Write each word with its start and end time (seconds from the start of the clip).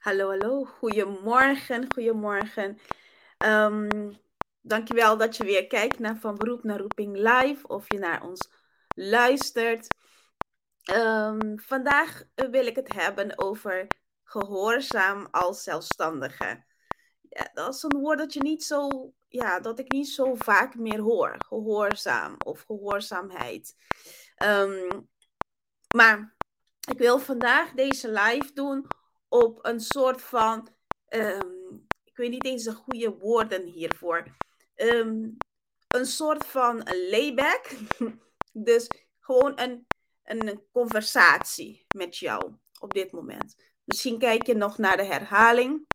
Hallo, 0.00 0.28
hallo. 0.28 0.64
Goedemorgen, 0.64 1.92
goedemorgen. 1.92 2.78
Um, 3.44 4.16
dankjewel 4.60 5.16
dat 5.16 5.36
je 5.36 5.44
weer 5.44 5.66
kijkt 5.66 5.98
naar 5.98 6.16
Van 6.16 6.36
Beroep 6.36 6.64
naar 6.64 6.78
Roeping 6.78 7.16
Live 7.16 7.66
of 7.66 7.84
je 7.88 7.98
naar 7.98 8.22
ons 8.22 8.48
luistert. 8.94 9.86
Um, 10.94 11.60
vandaag 11.60 12.22
wil 12.34 12.66
ik 12.66 12.76
het 12.76 12.92
hebben 12.92 13.38
over 13.38 13.86
gehoorzaam 14.22 15.28
als 15.30 15.62
zelfstandige. 15.62 16.64
Ja, 17.28 17.50
dat 17.52 17.74
is 17.74 17.82
een 17.82 18.00
woord 18.00 18.18
dat, 18.18 18.32
je 18.32 18.42
niet 18.42 18.64
zo, 18.64 18.88
ja, 19.28 19.60
dat 19.60 19.78
ik 19.78 19.92
niet 19.92 20.08
zo 20.08 20.34
vaak 20.34 20.74
meer 20.74 21.00
hoor. 21.00 21.34
Gehoorzaam 21.38 22.34
of 22.44 22.62
gehoorzaamheid. 22.62 23.76
Um, 24.42 25.08
maar 25.96 26.36
ik 26.88 26.98
wil 26.98 27.18
vandaag 27.18 27.72
deze 27.72 28.10
live 28.10 28.52
doen 28.52 28.86
op 29.30 29.58
een 29.66 29.80
soort 29.80 30.22
van, 30.22 30.68
ehm, 31.06 31.74
ik 32.04 32.16
weet 32.16 32.30
niet 32.30 32.44
eens 32.44 32.64
de 32.64 32.74
goede 32.74 33.10
woorden 33.18 33.66
hiervoor, 33.66 34.36
um, 34.74 35.36
een 35.88 36.06
soort 36.06 36.46
van 36.46 36.82
layback. 37.10 37.70
dus 38.52 38.90
gewoon 39.20 39.60
een, 39.60 39.86
een 40.22 40.62
conversatie 40.72 41.86
met 41.96 42.16
jou 42.16 42.54
op 42.80 42.94
dit 42.94 43.12
moment. 43.12 43.54
Misschien 43.84 44.18
kijk 44.18 44.46
je 44.46 44.54
nog 44.54 44.78
naar 44.78 44.96
de 44.96 45.04
herhaling 45.04 45.86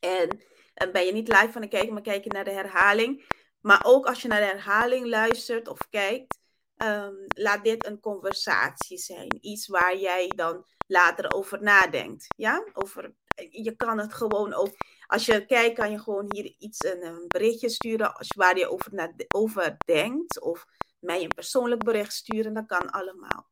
en, 0.00 0.40
en 0.74 0.92
ben 0.92 1.06
je 1.06 1.12
niet 1.12 1.28
live 1.28 1.52
van 1.52 1.62
het 1.62 1.70
kijken, 1.70 1.92
maar 1.92 2.02
kijk 2.02 2.24
je 2.24 2.32
naar 2.32 2.44
de 2.44 2.50
herhaling. 2.50 3.24
Maar 3.60 3.80
ook 3.84 4.06
als 4.06 4.22
je 4.22 4.28
naar 4.28 4.40
de 4.40 4.46
herhaling 4.46 5.06
luistert 5.06 5.68
of 5.68 5.88
kijkt, 5.90 6.38
um, 6.76 7.24
laat 7.26 7.64
dit 7.64 7.86
een 7.86 8.00
conversatie 8.00 8.98
zijn. 8.98 9.38
Iets 9.40 9.66
waar 9.66 9.96
jij 9.96 10.32
dan 10.36 10.66
later 10.90 11.32
over 11.32 11.62
nadenkt. 11.62 12.26
Ja, 12.36 12.64
over, 12.72 13.14
je 13.50 13.76
kan 13.76 13.98
het 13.98 14.14
gewoon 14.14 14.54
ook. 14.54 14.72
Als 15.06 15.26
je 15.26 15.46
kijkt, 15.46 15.74
kan 15.74 15.90
je 15.90 15.98
gewoon 15.98 16.26
hier 16.28 16.54
iets 16.58 16.84
een, 16.84 17.24
berichtje 17.26 17.68
sturen 17.68 18.14
als, 18.14 18.32
waar 18.36 18.58
je 18.58 18.70
over, 18.70 18.94
na, 18.94 19.12
denkt. 19.84 20.40
Of 20.40 20.66
mij 20.98 21.22
een 21.22 21.34
persoonlijk 21.34 21.84
bericht 21.84 22.12
sturen, 22.12 22.54
dat 22.54 22.66
kan 22.66 22.90
allemaal. 22.90 23.50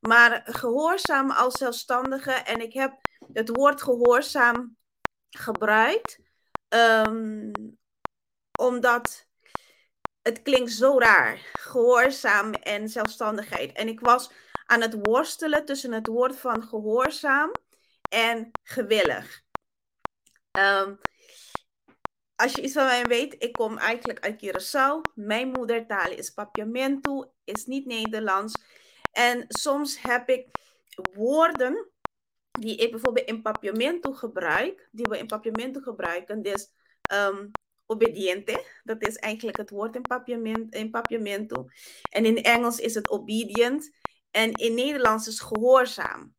Maar 0.00 0.42
gehoorzaam 0.44 1.30
als 1.30 1.54
zelfstandige, 1.54 2.32
en 2.32 2.60
ik 2.60 2.72
heb 2.72 2.94
het 3.32 3.48
woord 3.48 3.82
gehoorzaam 3.82 4.76
gebruikt, 5.30 6.18
um, 6.68 7.50
omdat 8.58 9.26
het 10.22 10.42
klinkt 10.42 10.72
zo 10.72 10.98
raar. 10.98 11.50
Gehoorzaam 11.52 12.52
en 12.52 12.88
zelfstandigheid. 12.88 13.72
En 13.72 13.88
ik 13.88 14.00
was 14.00 14.30
aan 14.66 14.80
het 14.80 14.96
worstelen 15.02 15.64
tussen 15.64 15.92
het 15.92 16.06
woord 16.06 16.36
van 16.36 16.62
gehoorzaam 16.62 17.50
en 18.08 18.50
gewillig. 18.62 19.42
Um, 20.58 20.98
als 22.36 22.52
je 22.52 22.62
iets 22.62 22.72
van 22.72 22.84
mij 22.84 23.04
weet, 23.04 23.34
ik 23.38 23.52
kom 23.52 23.78
eigenlijk 23.78 24.20
uit 24.20 24.44
Curaçao. 24.44 25.12
Mijn 25.14 25.48
moedertaal 25.48 26.10
is 26.10 26.30
Papiamento, 26.30 27.32
is 27.44 27.66
niet 27.66 27.86
Nederlands. 27.86 28.54
En 29.12 29.44
soms 29.48 30.00
heb 30.02 30.28
ik 30.28 30.46
woorden 31.12 31.90
die 32.50 32.76
ik 32.76 32.90
bijvoorbeeld 32.90 33.28
in 33.28 33.42
Papiamento 33.42 34.12
gebruik, 34.12 34.88
die 34.92 35.06
we 35.08 35.18
in 35.18 35.26
Papiamento 35.26 35.80
gebruiken. 35.80 36.42
Dus 36.42 36.72
um, 37.12 37.50
obediente, 37.86 38.64
dat 38.84 39.06
is 39.06 39.16
eigenlijk 39.16 39.56
het 39.56 39.70
woord 39.70 39.94
in 39.94 40.02
Papiamento, 40.02 40.78
in. 40.78 41.70
En 42.10 42.24
in 42.24 42.42
Engels 42.42 42.78
is 42.78 42.94
het 42.94 43.10
obedient. 43.10 43.90
En 44.34 44.52
in 44.52 44.74
Nederlands 44.74 45.26
is 45.26 45.40
gehoorzaam. 45.40 46.34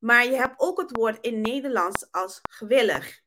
Maar 0.00 0.24
je 0.24 0.36
hebt 0.36 0.54
ook 0.56 0.80
het 0.80 0.96
woord 0.96 1.26
in 1.26 1.40
Nederlands 1.40 2.10
als 2.10 2.40
gewillig. 2.42 3.22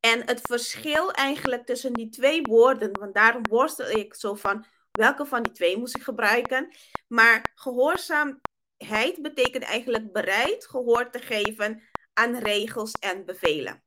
En 0.00 0.26
het 0.26 0.40
verschil 0.40 1.12
eigenlijk 1.12 1.66
tussen 1.66 1.92
die 1.92 2.08
twee 2.08 2.42
woorden, 2.42 2.98
want 2.98 3.14
daarom 3.14 3.42
worstel 3.48 3.88
ik 3.90 4.14
zo 4.14 4.34
van 4.34 4.66
welke 4.90 5.26
van 5.26 5.42
die 5.42 5.52
twee 5.52 5.78
moest 5.78 5.96
ik 5.96 6.02
gebruiken. 6.02 6.76
Maar 7.08 7.52
gehoorzaamheid 7.54 9.22
betekent 9.22 9.64
eigenlijk 9.64 10.12
bereid 10.12 10.66
gehoor 10.66 11.10
te 11.10 11.18
geven 11.18 11.82
aan 12.12 12.36
regels 12.36 12.92
en 12.92 13.24
bevelen. 13.24 13.84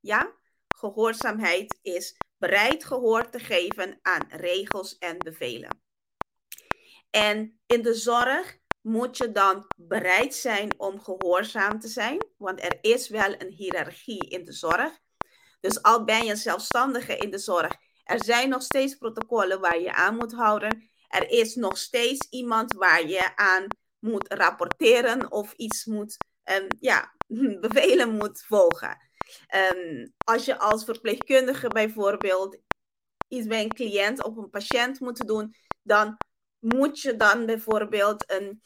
Ja, 0.00 0.32
gehoorzaamheid 0.68 1.78
is 1.82 2.16
bereid 2.38 2.84
gehoor 2.84 3.30
te 3.30 3.38
geven 3.38 3.98
aan 4.02 4.26
regels 4.28 4.98
en 4.98 5.18
bevelen. 5.18 5.88
En 7.10 7.60
in 7.66 7.82
de 7.82 7.94
zorg 7.94 8.58
moet 8.80 9.16
je 9.16 9.32
dan 9.32 9.66
bereid 9.76 10.34
zijn 10.34 10.80
om 10.80 11.00
gehoorzaam 11.00 11.80
te 11.80 11.88
zijn, 11.88 12.26
want 12.36 12.62
er 12.62 12.78
is 12.80 13.08
wel 13.08 13.34
een 13.38 13.50
hiërarchie 13.50 14.28
in 14.28 14.44
de 14.44 14.52
zorg. 14.52 14.98
Dus 15.60 15.82
al 15.82 16.04
ben 16.04 16.24
je 16.24 16.36
zelfstandige 16.36 17.16
in 17.16 17.30
de 17.30 17.38
zorg, 17.38 17.76
er 18.10 18.24
zijn 18.24 18.48
nog 18.48 18.62
steeds 18.62 18.94
protocollen 18.94 19.60
waar 19.60 19.80
je 19.80 19.92
aan 19.92 20.16
moet 20.16 20.32
houden. 20.32 20.90
Er 21.08 21.30
is 21.30 21.54
nog 21.54 21.78
steeds 21.78 22.26
iemand 22.30 22.72
waar 22.72 23.06
je 23.06 23.36
aan 23.36 23.66
moet 23.98 24.32
rapporteren 24.32 25.32
of 25.32 25.52
iets 25.52 25.84
moet, 25.84 26.16
um, 26.44 26.66
ja, 26.80 27.14
bevelen 27.60 28.16
moet 28.16 28.44
volgen. 28.46 28.98
Um, 29.74 30.12
als 30.24 30.44
je 30.44 30.58
als 30.58 30.84
verpleegkundige 30.84 31.68
bijvoorbeeld 31.68 32.58
iets 33.28 33.46
bij 33.46 33.62
een 33.62 33.74
cliënt 33.74 34.22
of 34.24 34.36
een 34.36 34.50
patiënt 34.50 35.00
moet 35.00 35.26
doen, 35.26 35.54
dan 35.82 36.16
moet 36.60 37.00
je 37.00 37.16
dan 37.16 37.46
bijvoorbeeld 37.46 38.30
een, 38.30 38.62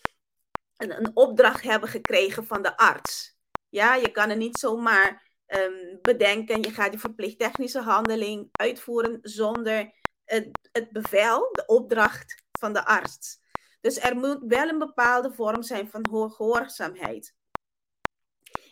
een, 0.77 0.97
een 0.97 1.11
opdracht 1.17 1.63
hebben 1.63 1.89
gekregen 1.89 2.47
van 2.47 2.63
de 2.63 2.77
arts. 2.77 3.37
Ja, 3.69 3.95
je 3.95 4.11
kan 4.11 4.31
er 4.31 4.37
niet 4.37 4.59
zomaar 4.59 5.33
um, 5.47 5.99
bedenken, 6.03 6.63
je 6.63 6.71
gaat 6.71 6.91
die 6.91 7.01
verpleegtechnische 7.01 7.81
handeling 7.81 8.49
uitvoeren 8.53 9.19
zonder 9.23 9.93
het, 10.25 10.69
het 10.73 10.93
bevel, 10.93 11.49
de 11.53 11.67
opdracht 11.67 12.43
van 12.59 12.73
de 12.73 12.85
arts. 12.85 13.43
Dus 13.81 14.01
er 14.01 14.17
moet 14.17 14.39
wel 14.47 14.69
een 14.69 14.79
bepaalde 14.79 15.33
vorm 15.33 15.63
zijn 15.63 15.91
van 15.91 16.09
gehoorzaamheid. 16.11 17.35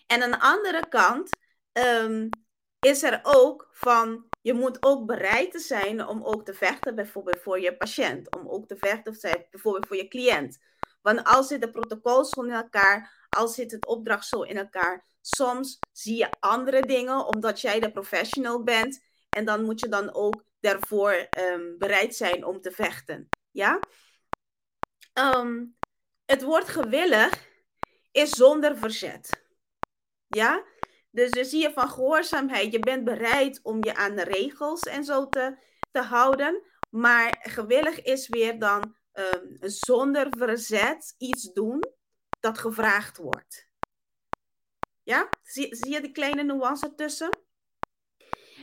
En 0.06 0.22
aan 0.22 0.30
de 0.30 0.40
andere 0.40 0.88
kant 0.88 1.38
um, 1.72 2.28
is 2.86 3.02
er 3.02 3.20
ook 3.22 3.68
van 3.72 4.26
je 4.40 4.52
moet 4.52 4.76
ook 4.80 5.06
bereid 5.06 5.50
te 5.50 5.58
zijn 5.58 6.06
om 6.06 6.22
ook 6.22 6.44
te 6.44 6.54
vechten, 6.54 6.94
bijvoorbeeld 6.94 7.40
voor 7.40 7.60
je 7.60 7.76
patiënt. 7.76 8.36
Om 8.36 8.48
ook 8.48 8.66
te 8.66 8.76
vechten 8.76 9.16
bijvoorbeeld 9.50 9.86
voor 9.86 9.96
je 9.96 10.08
cliënt. 10.08 10.58
Want 11.02 11.24
als 11.24 11.46
zit 11.46 11.60
de 11.60 11.70
protocol 11.70 12.24
zo 12.24 12.42
in 12.42 12.50
elkaar, 12.50 13.26
als 13.28 13.54
zit 13.54 13.70
het 13.70 13.86
opdracht 13.86 14.26
zo 14.26 14.42
in 14.42 14.56
elkaar, 14.56 15.04
soms 15.20 15.78
zie 15.92 16.16
je 16.16 16.30
andere 16.40 16.80
dingen 16.80 17.26
omdat 17.26 17.60
jij 17.60 17.80
de 17.80 17.92
professional 17.92 18.62
bent. 18.62 19.04
En 19.28 19.44
dan 19.44 19.64
moet 19.64 19.80
je 19.80 19.88
dan 19.88 20.14
ook 20.14 20.44
daarvoor 20.60 21.28
um, 21.38 21.78
bereid 21.78 22.14
zijn 22.14 22.44
om 22.44 22.60
te 22.60 22.70
vechten. 22.70 23.28
Ja? 23.50 23.78
Um, 25.14 25.76
het 26.24 26.42
woord 26.42 26.68
gewillig 26.68 27.48
is 28.12 28.30
zonder 28.30 28.76
verzet. 28.76 29.44
Ja? 30.26 30.64
Dus 31.12 31.30
dan 31.30 31.44
zie 31.44 31.62
je 31.62 31.72
van 31.72 31.88
gehoorzaamheid. 31.88 32.72
Je 32.72 32.78
bent 32.78 33.04
bereid 33.04 33.60
om 33.62 33.84
je 33.84 33.94
aan 33.94 34.16
de 34.16 34.22
regels 34.24 34.82
en 34.82 35.04
zo 35.04 35.28
te, 35.28 35.56
te 35.90 36.00
houden. 36.00 36.62
Maar 36.90 37.38
gewillig 37.40 38.02
is 38.02 38.28
weer 38.28 38.58
dan 38.58 38.96
um, 39.12 39.56
zonder 39.60 40.26
verzet 40.30 41.14
iets 41.18 41.52
doen 41.52 41.84
dat 42.40 42.58
gevraagd 42.58 43.16
wordt. 43.16 43.70
Ja, 45.02 45.28
zie, 45.42 45.76
zie 45.76 45.92
je 45.92 46.00
die 46.00 46.12
kleine 46.12 46.42
nuance 46.42 46.94
tussen? 46.94 47.38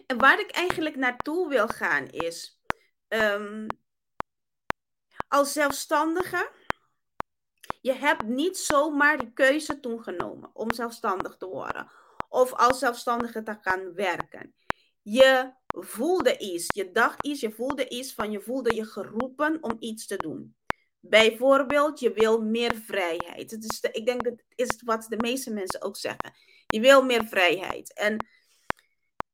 En 0.06 0.18
waar 0.18 0.40
ik 0.40 0.52
eigenlijk 0.52 0.96
naartoe 0.96 1.50
wil 1.50 1.68
gaan 1.68 2.08
is, 2.08 2.62
um, 3.08 3.68
als 5.28 5.54
zelfstandige, 5.54 6.52
je 7.82 7.94
hebt 7.94 8.24
niet 8.24 8.58
zomaar 8.58 9.18
die 9.18 9.34
keuze 9.34 9.80
toen 9.80 10.04
genomen 10.04 10.50
om 10.54 10.74
zelfstandig 10.74 11.38
te 11.38 11.46
worden 11.46 11.92
of 12.30 12.54
als 12.54 12.80
zelfstandige 12.80 13.44
te 13.44 13.58
gaan 13.62 13.94
werken. 13.94 14.54
Je 15.02 15.54
voelde 15.68 16.38
iets, 16.38 16.66
je 16.68 16.92
dacht 16.92 17.26
iets, 17.26 17.40
je 17.42 17.52
voelde 17.52 17.90
iets 17.90 18.14
van 18.14 18.32
je 18.32 18.42
voelde 18.42 18.76
je 18.76 18.86
geroepen 18.86 19.58
om 19.62 19.76
iets 19.80 20.06
te 20.06 20.16
doen. 20.16 20.56
Bijvoorbeeld, 21.00 22.00
je 22.00 22.14
wil 22.14 22.42
meer 22.42 22.76
vrijheid. 22.76 23.52
Het 23.52 23.64
is 23.64 23.92
ik 23.92 24.06
denk 24.06 24.24
dat 24.24 24.34
is 24.56 24.82
wat 24.86 25.06
de 25.10 25.18
meeste 25.18 25.54
mensen 25.54 25.82
ook 25.82 25.98
zeggen. 25.98 26.34
Je 26.68 26.80
wil 26.80 27.04
meer 27.04 27.26
vrijheid. 27.26 27.94
En 27.94 28.26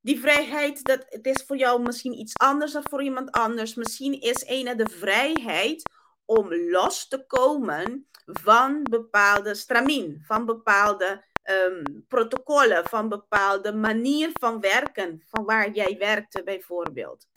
die 0.01 0.19
vrijheid, 0.19 0.83
dat, 0.83 1.05
het 1.09 1.25
is 1.25 1.43
voor 1.47 1.57
jou 1.57 1.81
misschien 1.81 2.19
iets 2.19 2.37
anders 2.37 2.71
dan 2.71 2.83
voor 2.89 3.03
iemand 3.03 3.31
anders. 3.31 3.75
Misschien 3.75 4.21
is 4.21 4.43
ene 4.43 4.75
de 4.75 4.89
vrijheid 4.89 5.89
om 6.25 6.55
los 6.55 7.07
te 7.07 7.25
komen 7.25 8.07
van 8.25 8.83
bepaalde 8.83 9.55
stramien, 9.55 10.23
van 10.25 10.45
bepaalde 10.45 11.25
um, 11.51 12.05
protocollen, 12.07 12.85
van 12.85 13.09
bepaalde 13.09 13.73
manier 13.73 14.29
van 14.33 14.59
werken, 14.59 15.23
van 15.25 15.45
waar 15.45 15.71
jij 15.71 15.97
werkte 15.97 16.43
bijvoorbeeld. 16.43 17.27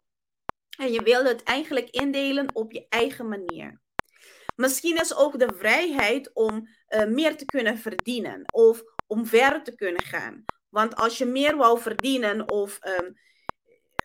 En 0.79 0.93
je 0.93 1.03
wil 1.03 1.25
het 1.25 1.43
eigenlijk 1.43 1.91
indelen 1.91 2.55
op 2.55 2.73
je 2.73 2.87
eigen 2.89 3.29
manier. 3.29 3.81
Misschien 4.57 4.97
is 4.97 5.17
ook 5.17 5.39
de 5.39 5.53
vrijheid 5.57 6.31
om 6.35 6.69
uh, 6.89 7.05
meer 7.07 7.37
te 7.37 7.45
kunnen 7.45 7.79
verdienen 7.79 8.43
of 8.53 8.83
om 9.07 9.27
verder 9.27 9.63
te 9.63 9.75
kunnen 9.75 10.03
gaan. 10.03 10.45
Want 10.69 10.97
als 10.97 11.19
je 11.19 11.25
meer 11.25 11.57
wou 11.57 11.81
verdienen 11.81 12.51
of, 12.51 12.79
um, 13.01 13.15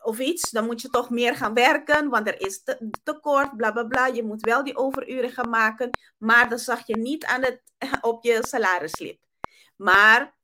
of 0.02 0.20
iets, 0.20 0.50
dan 0.50 0.66
moet 0.66 0.82
je 0.82 0.90
toch 0.90 1.10
meer 1.10 1.36
gaan 1.36 1.54
werken, 1.54 2.10
want 2.10 2.28
er 2.28 2.42
is 2.42 2.64
te, 2.64 2.90
tekort, 3.04 3.58
bla 3.58 3.72
bla 3.72 3.84
bla. 3.84 4.08
Je 4.08 4.24
moet 4.24 4.42
wel 4.42 4.64
die 4.64 4.78
overuren 4.78 5.32
gaan 5.32 5.50
maken, 5.50 5.90
maar 6.18 6.50
dat 6.50 6.62
zag 6.62 6.88
je 6.88 6.98
niet 6.98 7.26
aan 7.26 7.44
het, 7.44 7.62
op 8.02 8.24
je 8.24 8.46
salarisslip. 8.48 9.22
Maar 9.83 10.35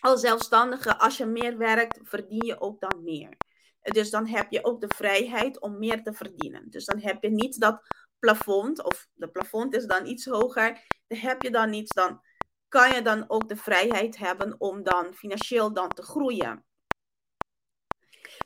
als 0.00 0.20
zelfstandige, 0.20 0.98
als 0.98 1.16
je 1.16 1.26
meer 1.26 1.58
werkt, 1.58 2.00
verdien 2.02 2.46
je 2.46 2.60
ook 2.60 2.80
dan 2.80 3.02
meer. 3.02 3.36
Dus 3.80 4.10
dan 4.10 4.26
heb 4.26 4.50
je 4.50 4.64
ook 4.64 4.80
de 4.80 4.94
vrijheid 4.94 5.60
om 5.60 5.78
meer 5.78 6.02
te 6.02 6.12
verdienen. 6.12 6.70
Dus 6.70 6.84
dan 6.84 7.00
heb 7.00 7.22
je 7.22 7.30
niet 7.30 7.60
dat 7.60 7.82
plafond, 8.18 8.82
of 8.84 9.08
de 9.14 9.28
plafond 9.28 9.74
is 9.74 9.86
dan 9.86 10.06
iets 10.06 10.26
hoger. 10.26 10.86
Dan 11.06 11.18
heb 11.18 11.42
je 11.42 11.50
dan 11.50 11.70
niet, 11.70 11.94
dan 11.94 12.20
kan 12.68 12.94
je 12.94 13.02
dan 13.02 13.24
ook 13.28 13.48
de 13.48 13.56
vrijheid 13.56 14.16
hebben 14.16 14.54
om 14.58 14.82
dan 14.82 15.14
financieel 15.14 15.72
dan 15.72 15.88
te 15.88 16.02
groeien. 16.02 16.64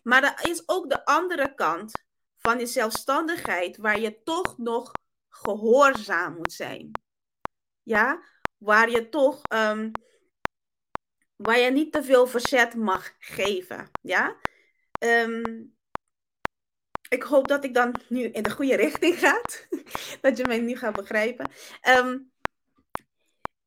Maar 0.02 0.22
er 0.22 0.50
is 0.50 0.62
ook 0.68 0.90
de 0.90 1.04
andere 1.04 1.54
kant 1.54 2.04
van 2.38 2.58
die 2.58 2.66
zelfstandigheid 2.66 3.76
waar 3.76 4.00
je 4.00 4.22
toch 4.22 4.58
nog 4.58 4.92
gehoorzaam 5.28 6.34
moet 6.36 6.52
zijn. 6.52 6.90
Ja, 7.82 8.22
waar 8.58 8.90
je 8.90 9.08
toch, 9.08 9.40
um, 9.54 9.90
waar 11.44 11.58
je 11.58 11.70
niet 11.70 11.92
te 11.92 12.02
veel 12.02 12.26
verzet 12.26 12.74
mag 12.74 13.14
geven. 13.18 13.90
Ja, 14.02 14.36
um, 14.98 15.74
ik 17.08 17.22
hoop 17.22 17.48
dat 17.48 17.64
ik 17.64 17.74
dan 17.74 17.94
nu 18.08 18.22
in 18.22 18.42
de 18.42 18.50
goede 18.50 18.76
richting 18.76 19.18
ga. 19.18 19.40
dat 20.20 20.36
je 20.36 20.44
mij 20.46 20.58
nu 20.58 20.76
gaat 20.76 20.94
begrijpen. 20.94 21.50
Um, 21.88 22.32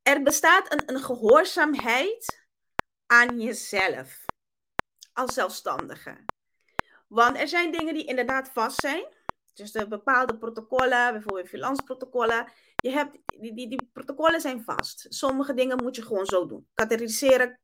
er 0.02 0.22
bestaat 0.22 0.72
een, 0.72 0.94
een 0.94 1.02
gehoorzaamheid 1.02 2.46
aan 3.06 3.40
jezelf 3.40 4.24
als 5.12 5.34
zelfstandige. 5.34 6.24
Want 7.08 7.38
er 7.38 7.48
zijn 7.48 7.72
dingen 7.72 7.94
die 7.94 8.04
inderdaad 8.06 8.50
vast 8.52 8.80
zijn. 8.80 9.04
Dus 9.54 9.72
de 9.72 9.88
bepaalde 9.88 10.38
protocollen, 10.38 11.12
bijvoorbeeld 11.12 11.48
freelance-protocollen. 11.48 12.52
Je 12.76 12.90
hebt, 12.90 13.18
die, 13.26 13.54
die, 13.54 13.68
die 13.68 13.90
protocollen 13.92 14.40
zijn 14.40 14.64
vast. 14.64 15.06
Sommige 15.08 15.54
dingen 15.54 15.82
moet 15.82 15.96
je 15.96 16.02
gewoon 16.02 16.26
zo 16.26 16.46
doen. 16.46 16.68
Categoriseren, 16.74 17.58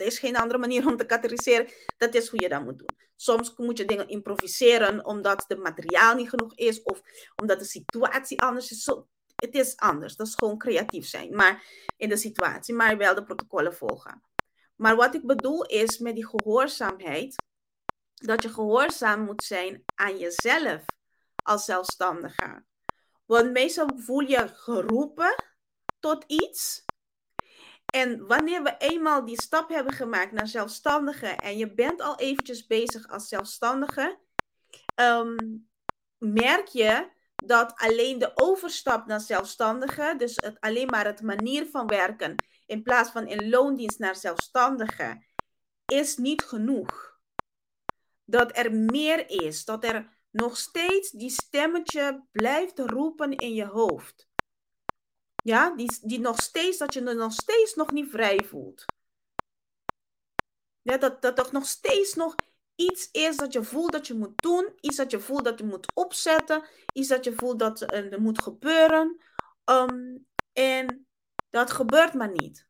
er 0.00 0.06
is 0.06 0.18
geen 0.18 0.36
andere 0.36 0.58
manier 0.58 0.86
om 0.86 0.96
te 0.96 1.06
categoriseren. 1.06 1.68
Dat 1.96 2.14
is 2.14 2.28
hoe 2.28 2.42
je 2.42 2.48
dat 2.48 2.64
moet 2.64 2.78
doen. 2.78 2.96
Soms 3.16 3.56
moet 3.56 3.78
je 3.78 3.84
dingen 3.84 4.08
improviseren 4.08 5.04
omdat 5.04 5.44
het 5.48 5.58
materiaal 5.58 6.14
niet 6.14 6.28
genoeg 6.28 6.54
is 6.54 6.82
of 6.82 7.02
omdat 7.36 7.58
de 7.58 7.64
situatie 7.64 8.40
anders 8.40 8.70
is. 8.70 8.88
Het 9.36 9.54
is 9.54 9.76
anders. 9.76 10.16
Dat 10.16 10.26
is 10.26 10.34
gewoon 10.34 10.58
creatief 10.58 11.06
zijn. 11.06 11.34
Maar 11.34 11.64
in 11.96 12.08
de 12.08 12.16
situatie, 12.16 12.74
maar 12.74 12.96
wel 12.96 13.14
de 13.14 13.24
protocollen 13.24 13.74
volgen. 13.74 14.22
Maar 14.76 14.96
wat 14.96 15.14
ik 15.14 15.26
bedoel 15.26 15.64
is 15.64 15.98
met 15.98 16.14
die 16.14 16.26
gehoorzaamheid, 16.26 17.34
dat 18.14 18.42
je 18.42 18.48
gehoorzaam 18.48 19.24
moet 19.24 19.42
zijn 19.42 19.82
aan 19.94 20.18
jezelf 20.18 20.84
als 21.42 21.64
zelfstandige. 21.64 22.64
Want 23.26 23.52
meestal 23.52 23.88
voel 23.96 24.20
je 24.20 24.48
geroepen 24.48 25.44
tot 26.00 26.24
iets. 26.26 26.84
En 27.90 28.26
wanneer 28.26 28.62
we 28.62 28.74
eenmaal 28.78 29.24
die 29.24 29.42
stap 29.42 29.68
hebben 29.68 29.92
gemaakt 29.92 30.32
naar 30.32 30.46
zelfstandige 30.46 31.26
en 31.26 31.56
je 31.56 31.74
bent 31.74 32.00
al 32.00 32.18
eventjes 32.18 32.66
bezig 32.66 33.08
als 33.08 33.28
zelfstandige, 33.28 34.18
um, 34.94 35.68
merk 36.18 36.66
je 36.66 37.10
dat 37.34 37.72
alleen 37.76 38.18
de 38.18 38.30
overstap 38.34 39.06
naar 39.06 39.20
zelfstandige, 39.20 40.14
dus 40.16 40.32
het, 40.36 40.60
alleen 40.60 40.86
maar 40.86 41.04
het 41.04 41.22
manier 41.22 41.66
van 41.66 41.86
werken 41.86 42.34
in 42.66 42.82
plaats 42.82 43.10
van 43.10 43.26
in 43.26 43.48
loondienst 43.48 43.98
naar 43.98 44.16
zelfstandige, 44.16 45.24
is 45.86 46.16
niet 46.16 46.42
genoeg. 46.42 47.18
Dat 48.24 48.56
er 48.56 48.72
meer 48.72 49.30
is, 49.30 49.64
dat 49.64 49.84
er 49.84 50.16
nog 50.30 50.56
steeds 50.56 51.10
die 51.10 51.30
stemmetje 51.30 52.26
blijft 52.32 52.78
roepen 52.78 53.36
in 53.36 53.54
je 53.54 53.64
hoofd. 53.64 54.27
Ja, 55.42 55.70
die, 55.76 55.98
die 56.02 56.20
nog 56.20 56.40
steeds, 56.40 56.78
dat 56.78 56.94
je 56.94 57.02
er 57.02 57.16
nog 57.16 57.32
steeds 57.32 57.74
nog 57.74 57.92
niet 57.92 58.10
vrij 58.10 58.44
voelt. 58.44 58.84
Ja, 60.82 60.96
dat, 60.96 61.22
dat 61.22 61.38
er 61.38 61.48
nog 61.52 61.66
steeds 61.66 62.14
nog 62.14 62.34
iets 62.74 63.08
is 63.10 63.36
dat 63.36 63.52
je 63.52 63.62
voelt 63.62 63.92
dat 63.92 64.06
je 64.06 64.14
moet 64.14 64.42
doen, 64.42 64.72
iets 64.80 64.96
dat 64.96 65.10
je 65.10 65.20
voelt 65.20 65.44
dat 65.44 65.58
je 65.58 65.64
moet 65.64 65.94
opzetten, 65.94 66.64
iets 66.92 67.08
dat 67.08 67.24
je 67.24 67.32
voelt 67.32 67.58
dat 67.58 67.92
er 67.92 68.20
moet 68.20 68.42
gebeuren. 68.42 69.22
Um, 69.64 70.26
en 70.52 71.06
dat 71.50 71.70
gebeurt 71.70 72.14
maar 72.14 72.30
niet. 72.30 72.66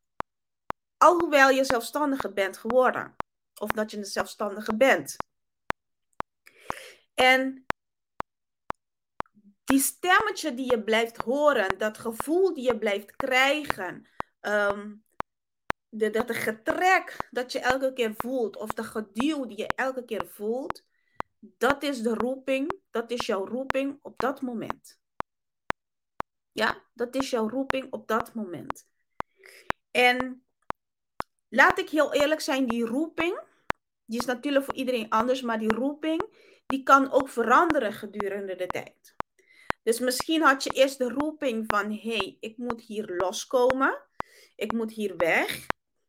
Alhoewel 0.97 1.49
je 1.49 1.63
zelfstandige 1.63 2.33
bent 2.33 2.57
geworden. 2.57 3.15
Of 3.59 3.71
dat 3.71 3.91
je 3.91 3.97
een 3.97 4.05
zelfstandige 4.05 4.75
bent. 4.75 5.15
En 7.13 7.65
die 9.69 9.79
stemmetje 9.79 10.53
die 10.53 10.71
je 10.71 10.83
blijft 10.83 11.17
horen, 11.17 11.77
dat 11.77 11.97
gevoel 11.97 12.53
die 12.53 12.63
je 12.63 12.77
blijft 12.77 13.15
krijgen, 13.15 14.07
um, 14.41 15.03
de, 15.89 16.09
dat 16.09 16.35
getrek 16.35 17.27
dat 17.31 17.51
je 17.51 17.59
elke 17.59 17.93
keer 17.93 18.13
voelt, 18.17 18.57
of 18.57 18.73
de 18.73 18.83
geduw 18.83 19.45
die 19.45 19.57
je 19.57 19.67
elke 19.75 20.05
keer 20.05 20.27
voelt, 20.27 20.85
dat 21.39 21.83
is 21.83 22.01
de 22.01 22.13
roeping, 22.13 22.81
dat 22.91 23.11
is 23.11 23.25
jouw 23.25 23.45
roeping 23.45 23.99
op 24.01 24.19
dat 24.19 24.41
moment. 24.41 24.99
Ja, 26.51 26.83
dat 26.93 27.15
is 27.15 27.29
jouw 27.29 27.49
roeping 27.49 27.91
op 27.91 28.07
dat 28.07 28.33
moment. 28.33 28.87
En 29.91 30.45
laat 31.49 31.79
ik 31.79 31.89
heel 31.89 32.13
eerlijk 32.13 32.41
zijn, 32.41 32.67
die 32.67 32.85
roeping, 32.85 33.41
die 34.05 34.19
is 34.19 34.25
natuurlijk 34.25 34.65
voor 34.65 34.75
iedereen 34.75 35.09
anders, 35.09 35.41
maar 35.41 35.59
die 35.59 35.73
roeping, 35.73 36.23
die 36.65 36.83
kan 36.83 37.11
ook 37.11 37.29
veranderen 37.29 37.93
gedurende 37.93 38.55
de 38.55 38.67
tijd. 38.67 39.17
Dus 39.89 39.99
misschien 39.99 40.41
had 40.41 40.63
je 40.63 40.69
eerst 40.69 40.97
de 40.97 41.09
roeping 41.09 41.63
van, 41.67 41.91
hé, 41.91 42.15
hey, 42.15 42.37
ik 42.39 42.57
moet 42.57 42.81
hier 42.81 43.15
loskomen, 43.17 44.01
ik 44.55 44.73
moet 44.73 44.91
hier 44.91 45.17
weg. 45.17 45.65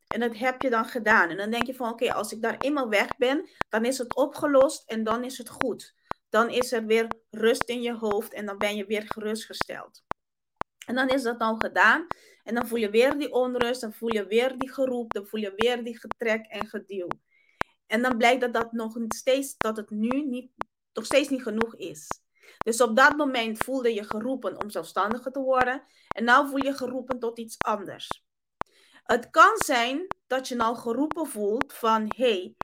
En 0.06 0.20
dat 0.20 0.36
heb 0.36 0.62
je 0.62 0.70
dan 0.70 0.84
gedaan. 0.84 1.28
En 1.28 1.36
dan 1.36 1.50
denk 1.50 1.66
je 1.66 1.74
van, 1.74 1.90
oké, 1.90 2.12
als 2.12 2.32
ik 2.32 2.42
daar 2.42 2.58
eenmaal 2.58 2.88
weg 2.88 3.16
ben, 3.16 3.48
dan 3.68 3.84
is 3.84 3.98
het 3.98 4.14
opgelost 4.14 4.90
en 4.90 5.04
dan 5.04 5.24
is 5.24 5.38
het 5.38 5.48
goed. 5.48 5.94
Dan 6.28 6.50
is 6.50 6.72
er 6.72 6.86
weer 6.86 7.06
rust 7.30 7.62
in 7.68 7.82
je 7.82 7.94
hoofd 7.94 8.32
en 8.32 8.46
dan 8.46 8.58
ben 8.58 8.76
je 8.76 8.86
weer 8.86 9.02
gerustgesteld. 9.06 10.02
En 10.86 10.94
dan 10.94 11.08
is 11.08 11.22
dat 11.22 11.38
dan 11.38 11.60
gedaan. 11.60 12.06
En 12.44 12.54
dan 12.54 12.68
voel 12.68 12.78
je 12.78 12.90
weer 12.90 13.18
die 13.18 13.32
onrust, 13.32 13.80
dan 13.80 13.92
voel 13.92 14.14
je 14.14 14.26
weer 14.26 14.58
die 14.58 14.72
geroep, 14.72 15.12
dan 15.12 15.26
voel 15.26 15.40
je 15.40 15.52
weer 15.56 15.84
die 15.84 15.98
getrek 15.98 16.46
en 16.46 16.66
geduw. 16.66 17.08
En 17.86 18.02
dan 18.02 18.16
blijkt 18.16 18.40
dat, 18.40 18.52
dat, 18.52 18.72
nog 18.72 18.96
steeds, 19.08 19.54
dat 19.56 19.76
het 19.76 19.90
nu 19.90 20.50
nog 20.92 21.04
steeds 21.04 21.28
niet 21.28 21.42
genoeg 21.42 21.76
is. 21.76 22.06
Dus 22.58 22.80
op 22.80 22.96
dat 22.96 23.16
moment 23.16 23.58
voelde 23.58 23.94
je 23.94 24.04
geroepen 24.04 24.62
om 24.62 24.70
zelfstandiger 24.70 25.32
te 25.32 25.40
worden. 25.40 25.82
En 26.08 26.24
nu 26.24 26.48
voel 26.48 26.64
je 26.64 26.74
geroepen 26.74 27.18
tot 27.18 27.38
iets 27.38 27.58
anders. 27.58 28.24
Het 29.04 29.30
kan 29.30 29.56
zijn 29.56 30.06
dat 30.26 30.48
je 30.48 30.54
nou 30.54 30.76
geroepen 30.76 31.26
voelt 31.26 31.72
van 31.72 32.12
hey, 32.16 32.54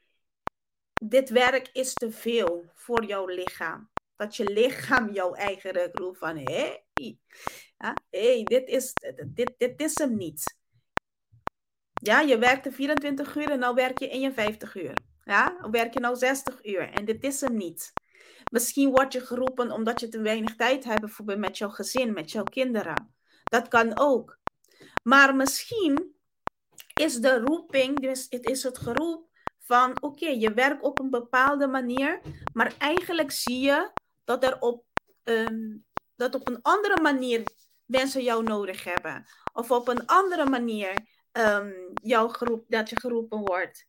dit 0.93 1.31
werk 1.31 1.69
is 1.73 1.93
te 1.93 2.11
veel 2.11 2.65
voor 2.75 3.05
jouw 3.05 3.27
lichaam. 3.27 3.91
Dat 4.17 4.37
je 4.37 4.45
lichaam 4.45 5.13
jouw 5.13 5.35
eigen 5.35 5.91
roept 5.93 6.19
van 6.19 6.37
hé, 6.37 6.83
hey, 6.93 7.19
hey, 8.11 8.43
dit, 8.45 8.69
is, 8.69 8.93
dit, 9.27 9.55
dit 9.59 9.81
is 9.81 9.99
hem 9.99 10.17
niet. 10.17 10.57
Ja, 11.93 12.21
je 12.21 12.39
werkte 12.39 12.73
24 12.73 13.37
uur 13.37 13.51
en 13.51 13.59
nu 13.59 13.75
werk 13.75 13.99
je 13.99 14.09
51 14.09 14.75
uur. 14.75 14.99
Ja, 15.25 15.69
werk 15.71 15.95
je 15.95 16.01
nou 16.01 16.17
60 16.17 16.65
uur 16.65 16.93
en 16.93 17.05
dit 17.05 17.25
is 17.25 17.41
hem 17.41 17.57
niet. 17.57 17.93
Misschien 18.51 18.91
word 18.91 19.13
je 19.13 19.21
geroepen 19.21 19.71
omdat 19.71 20.01
je 20.01 20.09
te 20.09 20.21
weinig 20.21 20.57
tijd 20.57 20.85
hebt, 20.85 21.01
bijvoorbeeld 21.01 21.39
met 21.39 21.59
jouw 21.59 21.69
gezin, 21.69 22.13
met 22.13 22.31
jouw 22.31 22.45
kinderen. 22.45 23.15
Dat 23.45 23.69
kan 23.69 23.99
ook. 23.99 24.39
Maar 25.03 25.37
misschien 25.37 26.15
is 26.95 27.15
de 27.15 27.39
roeping, 27.41 28.01
dus 28.01 28.27
het 28.29 28.49
is 28.49 28.63
het 28.63 28.79
geroep 28.79 29.29
van 29.59 30.03
oké, 30.03 30.27
je 30.27 30.55
werkt 30.55 30.83
op 30.83 30.99
een 30.99 31.11
bepaalde 31.11 31.67
manier, 31.67 32.21
maar 32.53 32.75
eigenlijk 32.79 33.31
zie 33.31 33.61
je 33.61 33.91
dat 34.25 34.45
er 34.45 34.61
op, 34.61 34.85
um, 35.25 35.85
dat 36.17 36.35
op 36.35 36.49
een 36.49 36.63
andere 36.63 37.01
manier 37.01 37.43
mensen 37.85 38.23
jou 38.23 38.43
nodig 38.43 38.85
hebben. 38.85 39.27
Of 39.53 39.71
op 39.71 39.89
een 39.89 40.07
andere 40.07 40.49
manier 40.49 41.07
um, 41.33 41.75
jou 41.95 42.31
geroep, 42.31 42.65
dat 42.69 42.91
je 42.91 43.01
geroepen 43.01 43.39
wordt. 43.39 43.87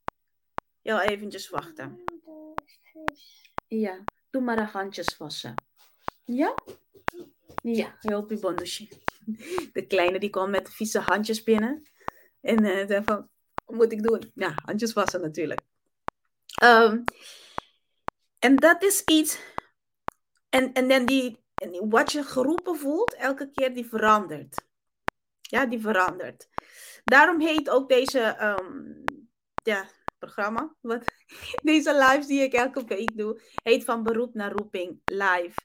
Ja, 0.81 1.03
eventjes 1.03 1.49
wachten. 1.49 2.03
Ja, 3.67 4.03
doe 4.29 4.41
maar 4.41 4.55
de 4.55 4.65
handjes 4.65 5.17
wassen. 5.17 5.53
Ja? 6.25 6.55
Ja, 7.61 7.97
heel 7.99 8.25
bonusje. 8.25 8.87
De 9.73 9.85
kleine 9.87 10.19
die 10.19 10.29
kwam 10.29 10.49
met 10.49 10.69
vieze 10.69 10.99
handjes 10.99 11.43
binnen. 11.43 11.87
En 12.41 12.63
uh, 12.63 12.87
zei 12.87 13.03
van, 13.03 13.29
wat 13.65 13.75
moet 13.75 13.91
ik 13.91 14.03
doen? 14.03 14.31
Ja, 14.35 14.53
handjes 14.65 14.93
wassen 14.93 15.21
natuurlijk. 15.21 15.61
Um, 16.63 17.03
en 18.39 18.55
dat 18.55 18.83
is 18.83 19.03
iets. 19.03 19.39
En, 20.49 20.73
en 20.73 20.87
dan 20.87 21.05
die, 21.05 21.43
wat 21.89 22.11
je 22.11 22.23
geroepen 22.23 22.75
voelt, 22.75 23.13
elke 23.13 23.51
keer 23.51 23.73
die 23.73 23.85
verandert. 23.85 24.65
Ja, 25.41 25.65
die 25.65 25.81
verandert. 25.81 26.47
Daarom 27.03 27.41
heet 27.41 27.69
ook 27.69 27.89
deze 27.89 28.37
um, 28.41 29.03
ja, 29.63 29.87
programma, 30.17 30.75
wat, 30.81 31.03
deze 31.63 31.93
lives 31.93 32.27
die 32.27 32.41
ik 32.41 32.53
elke 32.53 32.85
week 32.85 33.17
doe, 33.17 33.41
heet 33.63 33.83
van 33.83 34.03
beroep 34.03 34.33
naar 34.33 34.51
roeping 34.51 35.01
live. 35.05 35.55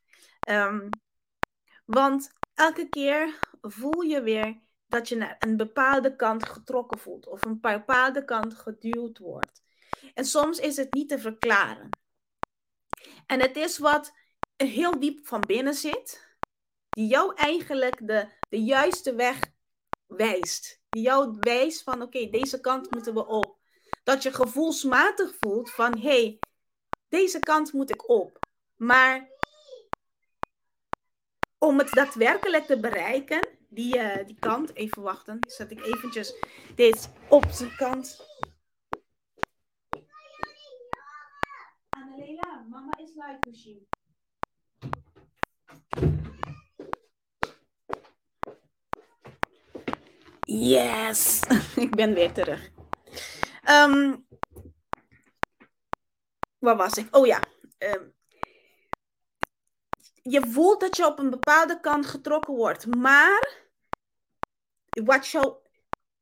Um, 0.51 0.89
want 1.85 2.31
elke 2.55 2.89
keer 2.89 3.39
voel 3.61 4.01
je 4.01 4.23
weer 4.23 4.61
dat 4.87 5.09
je 5.09 5.17
naar 5.17 5.37
een 5.39 5.57
bepaalde 5.57 6.17
kant 6.17 6.49
getrokken 6.49 6.99
voelt 6.99 7.27
of 7.27 7.45
een 7.45 7.61
bepaalde 7.61 8.25
kant 8.25 8.55
geduwd 8.55 9.19
wordt. 9.19 9.63
En 10.15 10.25
soms 10.25 10.59
is 10.59 10.77
het 10.77 10.95
niet 10.95 11.09
te 11.09 11.19
verklaren. 11.19 11.89
En 13.27 13.41
het 13.41 13.57
is 13.57 13.79
wat 13.79 14.13
heel 14.57 15.01
diep 15.01 15.27
van 15.27 15.41
binnen 15.41 15.75
zit, 15.75 16.37
die 16.89 17.07
jou 17.07 17.35
eigenlijk 17.35 18.07
de, 18.07 18.29
de 18.49 18.63
juiste 18.63 19.15
weg 19.15 19.53
wijst. 20.07 20.81
Die 20.89 21.03
jou 21.03 21.37
wijst 21.41 21.83
van 21.83 22.03
oké, 22.03 22.29
deze 22.29 22.61
kant 22.61 22.91
moeten 22.91 23.15
we 23.15 23.27
op. 23.27 23.61
Dat 24.03 24.23
je 24.23 24.33
gevoelsmatig 24.33 25.35
voelt 25.41 25.71
van 25.71 25.99
hé, 25.99 26.09
hey, 26.09 26.39
deze 27.09 27.39
kant 27.39 27.73
moet 27.73 27.91
ik 27.91 28.09
op. 28.09 28.39
Maar 28.77 29.29
om 31.59 31.79
het 31.79 31.91
daadwerkelijk 31.91 32.65
te 32.65 32.81
bereiken, 32.81 33.49
die, 33.69 33.97
uh, 33.97 34.27
die 34.27 34.37
kant, 34.39 34.75
even 34.75 35.03
wachten, 35.03 35.39
zet 35.41 35.71
ik 35.71 35.85
eventjes 35.85 36.35
dit 36.75 37.11
op 37.29 37.45
zijn 37.51 37.77
kant. 37.77 38.27
Annelela, 41.89 42.65
mama 42.71 42.99
is 42.99 43.11
live 43.15 43.39
machine. 43.51 43.81
Yes, 50.45 51.43
ik 51.77 51.97
ben 51.97 52.15
weer 52.15 52.33
terug. 52.33 52.71
Um, 53.71 54.27
waar 56.59 56.77
was 56.77 56.95
ik? 56.95 57.17
Oh 57.17 57.27
ja. 57.27 57.41
Um, 57.79 58.15
je 60.23 60.47
voelt 60.47 60.81
dat 60.81 60.97
je 60.97 61.07
op 61.07 61.19
een 61.19 61.31
bepaalde 61.31 61.81
kant 61.81 62.07
getrokken 62.07 62.55
wordt. 62.55 62.87
Maar 62.87 63.61
wat 65.05 65.27
jou, 65.27 65.57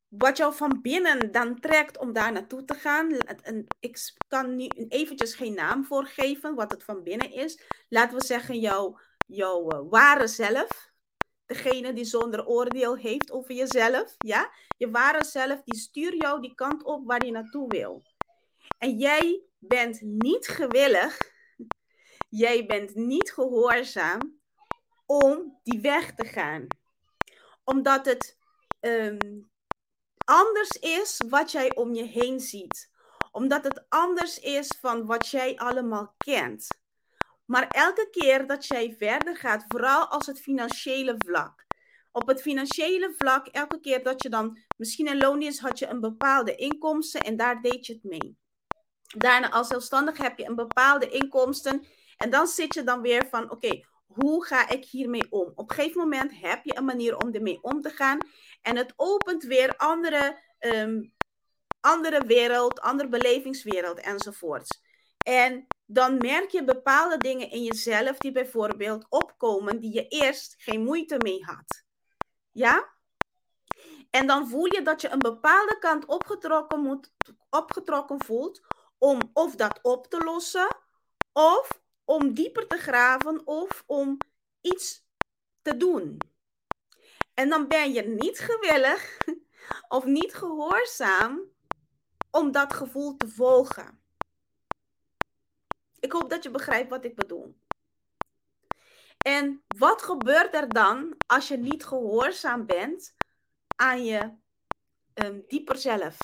wat 0.09 0.37
jou 0.37 0.55
van 0.55 0.81
binnen 0.83 1.33
dan 1.33 1.61
trekt 1.61 1.99
om 1.99 2.13
daar 2.13 2.33
naartoe 2.33 2.65
te 2.65 2.75
gaan. 2.75 3.13
En 3.19 3.67
ik 3.81 4.15
kan 4.29 4.57
nu 4.57 4.67
eventjes 4.89 5.35
geen 5.35 5.55
naam 5.55 5.85
voor 5.85 6.07
geven 6.07 6.55
wat 6.55 6.71
het 6.71 6.85
van 6.85 7.03
binnen 7.03 7.33
is. 7.33 7.63
Laten 7.89 8.19
we 8.19 8.25
zeggen 8.25 8.59
jouw, 8.59 8.99
jouw 9.27 9.73
uh, 9.73 9.81
ware 9.91 10.27
zelf. 10.27 10.90
Degene 11.51 11.93
die 11.93 12.05
zonder 12.05 12.47
oordeel 12.47 12.97
heeft 12.97 13.31
over 13.31 13.55
jezelf. 13.55 14.15
Ja? 14.19 14.51
Je 14.77 14.91
ware 14.91 15.25
zelf 15.25 15.63
die 15.65 15.79
stuurt 15.79 16.23
jou 16.23 16.41
die 16.41 16.55
kant 16.55 16.85
op 16.85 17.07
waar 17.07 17.25
je 17.25 17.33
naartoe 17.33 17.69
wil. 17.69 18.03
En 18.79 18.99
jij 18.99 19.43
bent 19.59 20.01
niet 20.01 20.49
gewillig 20.49 21.31
Jij 22.31 22.67
bent 22.67 22.95
niet 22.95 23.33
gehoorzaam 23.33 24.41
om 25.07 25.59
die 25.63 25.81
weg 25.81 26.15
te 26.15 26.25
gaan. 26.25 26.67
Omdat 27.65 28.07
het 28.07 28.39
um, 28.81 29.51
anders 30.25 30.71
is 30.71 31.23
wat 31.29 31.53
jij 31.53 31.75
om 31.75 31.95
je 31.95 32.03
heen 32.03 32.41
ziet. 32.41 32.91
Omdat 33.33 33.65
het 33.65 33.85
anders 33.89 34.39
is 34.39 34.77
van 34.81 35.07
wat 35.07 35.29
jij 35.29 35.57
allemaal 35.59 36.15
kent. 36.17 36.67
Maar 37.51 37.69
elke 37.69 38.09
keer 38.11 38.47
dat 38.47 38.67
jij 38.67 38.95
verder 38.99 39.37
gaat, 39.37 39.65
vooral 39.69 40.07
als 40.07 40.27
het 40.27 40.41
financiële 40.41 41.15
vlak. 41.19 41.67
Op 42.13 42.27
het 42.27 42.43
financiële 42.43 43.15
vlak, 43.19 43.47
elke 43.47 43.81
keer 43.81 44.03
dat 44.03 44.23
je 44.23 44.29
dan 44.29 44.59
misschien 44.77 45.09
een 45.09 45.19
loon 45.19 45.43
is, 45.43 45.59
had 45.59 45.79
je 45.79 45.87
een 45.87 46.01
bepaalde 46.01 46.55
inkomsten 46.55 47.21
en 47.21 47.37
daar 47.37 47.63
deed 47.63 47.87
je 47.87 47.93
het 47.93 48.05
mee. 48.05 48.39
Daarna 49.17 49.51
als 49.51 49.69
zelfstandig 49.69 50.17
heb 50.19 50.39
je 50.39 50.47
een 50.47 50.55
bepaalde 50.55 51.09
inkomsten 51.09 51.85
en 52.17 52.31
dan 52.31 52.47
zit 52.47 52.75
je 52.75 52.83
dan 52.83 53.01
weer 53.01 53.27
van, 53.31 53.51
oké, 53.51 53.81
hoe 54.07 54.45
ga 54.45 54.69
ik 54.69 54.85
hiermee 54.85 55.27
om? 55.31 55.53
Op 55.55 55.71
een 55.71 55.77
gegeven 55.77 56.01
moment 56.01 56.41
heb 56.41 56.65
je 56.65 56.77
een 56.77 56.85
manier 56.85 57.17
om 57.17 57.33
ermee 57.33 57.63
om 57.63 57.81
te 57.81 57.91
gaan. 57.91 58.19
En 58.63 58.77
het 58.77 58.93
opent 58.97 59.43
weer 59.43 59.77
andere, 59.77 60.39
um, 60.59 61.13
andere 61.81 62.27
wereld, 62.27 62.81
andere 62.81 63.09
belevingswereld 63.09 64.01
enzovoorts. 64.01 64.81
En 65.19 65.67
dan 65.93 66.17
merk 66.19 66.51
je 66.51 66.65
bepaalde 66.65 67.19
dingen 67.19 67.51
in 67.51 67.63
jezelf 67.63 68.19
die 68.19 68.33
bijvoorbeeld 68.33 69.07
opkomen 69.09 69.81
die 69.81 69.95
je 69.95 70.09
eerst 70.09 70.55
geen 70.59 70.85
moeite 70.85 71.17
mee 71.19 71.45
had. 71.45 71.85
Ja? 72.51 72.91
En 74.11 74.27
dan 74.27 74.49
voel 74.49 74.75
je 74.75 74.83
dat 74.83 75.01
je 75.01 75.09
een 75.09 75.19
bepaalde 75.19 75.79
kant 75.79 76.05
opgetrokken, 76.07 76.81
moet, 76.81 77.13
opgetrokken 77.51 78.25
voelt 78.25 78.61
om 78.99 79.19
of 79.33 79.55
dat 79.55 79.79
op 79.83 80.07
te 80.07 80.19
lossen 80.25 80.77
of 81.33 81.83
om 82.05 82.35
dieper 82.35 82.67
te 82.67 82.77
graven 82.77 83.47
of 83.47 83.85
om 83.87 84.17
iets 84.61 85.07
te 85.63 85.77
doen. 85.77 86.19
En 87.35 87.49
dan 87.49 87.69
ben 87.69 87.93
je 87.93 88.03
niet 88.03 88.39
gewillig 88.39 89.19
of 89.97 90.05
niet 90.05 90.35
gehoorzaam 90.35 91.41
om 92.31 92.53
dat 92.53 92.75
gevoel 92.75 93.17
te 93.17 93.29
volgen. 93.29 94.00
Ik 96.01 96.13
hoop 96.13 96.31
dat 96.31 96.43
je 96.43 96.51
begrijpt 96.51 96.91
wat 96.91 97.05
ik 97.05 97.15
bedoel. 97.15 97.57
En 99.19 99.63
wat 99.77 100.03
gebeurt 100.03 100.55
er 100.55 100.69
dan 100.69 101.15
als 101.27 101.49
je 101.49 101.57
niet 101.57 101.85
gehoorzaam 101.85 102.67
bent 102.67 103.15
aan 103.77 104.05
je 104.05 104.33
um, 105.15 105.45
dieper 105.47 105.77
zelf? 105.77 106.17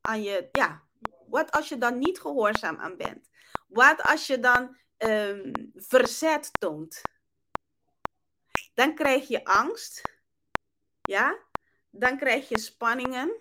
Aan 0.00 0.22
je, 0.22 0.48
ja, 0.52 0.82
wat 1.26 1.50
als 1.50 1.68
je 1.68 1.78
dan 1.78 1.98
niet 1.98 2.20
gehoorzaam 2.20 2.76
aan 2.76 2.96
bent? 2.96 3.28
Wat 3.68 4.02
als 4.02 4.26
je 4.26 4.40
dan 4.40 4.76
um, 4.98 5.72
verzet 5.74 6.50
toont, 6.58 7.02
dan 8.74 8.94
krijg 8.94 9.28
je 9.28 9.44
angst. 9.44 10.02
Ja? 11.00 11.38
Dan 11.90 12.16
krijg 12.18 12.48
je 12.48 12.58
spanningen. 12.58 13.36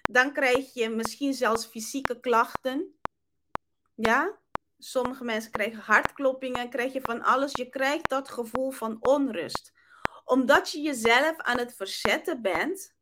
Dan 0.00 0.32
krijg 0.32 0.74
je 0.74 0.88
misschien 0.88 1.34
zelfs 1.34 1.66
fysieke 1.66 2.20
klachten. 2.20 2.98
Ja? 3.94 4.38
Sommige 4.86 5.24
mensen 5.24 5.50
krijgen 5.50 5.78
hartkloppingen, 5.78 6.70
krijg 6.70 6.92
je 6.92 7.00
van 7.00 7.22
alles. 7.22 7.52
Je 7.52 7.68
krijgt 7.68 8.08
dat 8.08 8.30
gevoel 8.30 8.70
van 8.70 8.96
onrust. 9.00 9.72
Omdat 10.24 10.70
je 10.70 10.80
jezelf 10.80 11.36
aan 11.36 11.58
het 11.58 11.74
verzetten 11.74 12.42
bent 12.42 12.94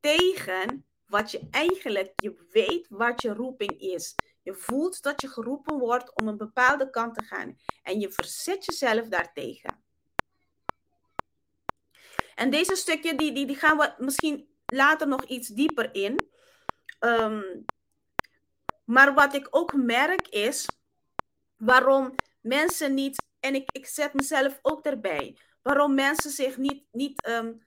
tegen 0.00 0.86
wat 1.06 1.30
je 1.30 1.48
eigenlijk, 1.50 2.12
je 2.16 2.46
weet 2.50 2.86
wat 2.88 3.22
je 3.22 3.32
roeping 3.32 3.80
is. 3.80 4.14
Je 4.42 4.54
voelt 4.54 5.02
dat 5.02 5.20
je 5.20 5.28
geroepen 5.28 5.78
wordt 5.78 6.14
om 6.20 6.28
een 6.28 6.36
bepaalde 6.36 6.90
kant 6.90 7.14
te 7.14 7.24
gaan. 7.24 7.58
En 7.82 8.00
je 8.00 8.12
verzet 8.12 8.64
jezelf 8.64 9.08
daartegen. 9.08 9.82
En 12.34 12.50
deze 12.50 12.76
stukje, 12.76 13.14
die, 13.14 13.32
die, 13.32 13.46
die 13.46 13.56
gaan 13.56 13.76
we 13.76 13.94
misschien 13.98 14.48
later 14.66 15.08
nog 15.08 15.24
iets 15.24 15.48
dieper 15.48 15.94
in. 15.94 16.28
Ehm, 16.98 17.42
maar 18.84 19.14
wat 19.14 19.34
ik 19.34 19.46
ook 19.50 19.74
merk 19.74 20.28
is 20.28 20.66
waarom 21.58 22.14
mensen 22.40 22.94
niet, 22.94 23.22
en 23.40 23.54
ik, 23.54 23.70
ik 23.72 23.86
zet 23.86 24.14
mezelf 24.14 24.58
ook 24.62 24.84
erbij, 24.84 25.38
waarom 25.62 25.94
mensen 25.94 26.30
zich 26.30 26.56
niet, 26.56 26.84
niet 26.90 27.26
um, 27.28 27.64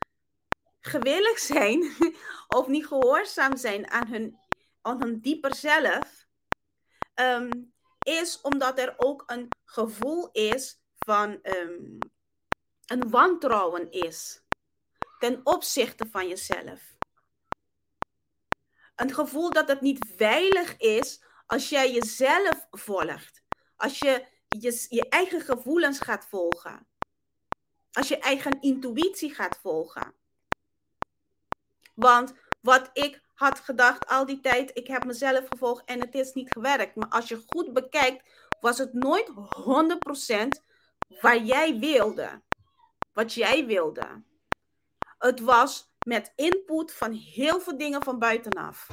gewillig 0.79 1.39
zijn 1.39 1.91
of 2.57 2.67
niet 2.67 2.87
gehoorzaam 2.87 3.57
zijn 3.57 3.89
aan 3.91 4.07
hun, 4.07 4.37
aan 4.81 5.01
hun 5.01 5.19
dieper 5.19 5.55
zelf 5.55 6.29
Ehm, 7.21 7.49
is 8.03 8.41
omdat 8.41 8.79
er 8.79 8.93
ook 8.97 9.23
een 9.25 9.47
gevoel 9.65 10.29
is 10.31 10.81
van 10.99 11.39
um, 11.43 11.97
een 12.85 13.09
wantrouwen 13.09 13.91
is 13.91 14.43
ten 15.19 15.41
opzichte 15.43 16.07
van 16.11 16.27
jezelf. 16.27 16.95
Een 18.95 19.13
gevoel 19.13 19.49
dat 19.49 19.67
het 19.67 19.81
niet 19.81 20.13
veilig 20.15 20.77
is 20.77 21.23
als 21.45 21.69
jij 21.69 21.91
jezelf 21.91 22.67
volgt. 22.71 23.40
Als 23.81 23.99
je 23.99 24.25
je, 24.49 25.09
eigen 25.09 25.41
gevoelens 25.41 25.99
gaat 25.99 26.25
volgen. 26.25 26.87
Als 27.91 28.07
je 28.07 28.17
eigen 28.17 28.61
intuïtie 28.61 29.33
gaat 29.33 29.59
volgen. 29.61 30.13
Want 31.93 32.33
wat 32.61 32.89
ik 32.93 33.21
had 33.33 33.59
gedacht 33.59 34.07
al 34.07 34.25
die 34.25 34.39
tijd, 34.39 34.71
ik 34.73 34.87
heb 34.87 35.05
mezelf 35.05 35.47
gevolgd 35.47 35.85
en 35.85 35.99
het 35.99 36.15
is 36.15 36.33
niet 36.33 36.51
gewerkt. 36.51 36.95
Maar 36.95 37.09
als 37.09 37.27
je 37.27 37.43
goed 37.47 37.73
bekijkt, 37.73 38.23
was 38.59 38.77
het 38.77 38.93
nooit 38.93 39.29
100% 39.29 40.47
waar 41.21 41.43
jij 41.43 41.79
wilde. 41.79 42.41
Wat 43.13 43.33
jij 43.33 43.65
wilde. 43.65 44.23
Het 45.17 45.39
was 45.39 45.91
met 46.05 46.33
input 46.35 46.93
van 46.93 47.11
heel 47.11 47.59
veel 47.59 47.77
dingen 47.77 48.03
van 48.03 48.19
buitenaf. 48.19 48.87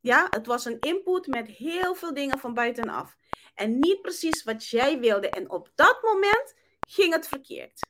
Ja, 0.00 0.26
het 0.30 0.46
was 0.46 0.64
een 0.64 0.80
input 0.80 1.26
met 1.26 1.46
heel 1.46 1.94
veel 1.94 2.14
dingen 2.14 2.38
van 2.38 2.54
buitenaf. 2.54 3.16
En 3.54 3.78
niet 3.78 4.02
precies 4.02 4.42
wat 4.42 4.66
jij 4.66 4.98
wilde. 4.98 5.28
En 5.28 5.50
op 5.50 5.70
dat 5.74 6.02
moment 6.02 6.54
ging 6.80 7.12
het 7.12 7.28
verkeerd. 7.28 7.80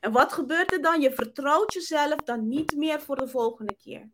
En 0.00 0.12
wat 0.12 0.32
gebeurt 0.32 0.72
er 0.72 0.82
dan? 0.82 1.00
Je 1.00 1.12
vertrouwt 1.12 1.72
jezelf 1.72 2.16
dan 2.16 2.48
niet 2.48 2.76
meer 2.76 3.00
voor 3.00 3.16
de 3.16 3.28
volgende 3.28 3.76
keer. 3.76 4.10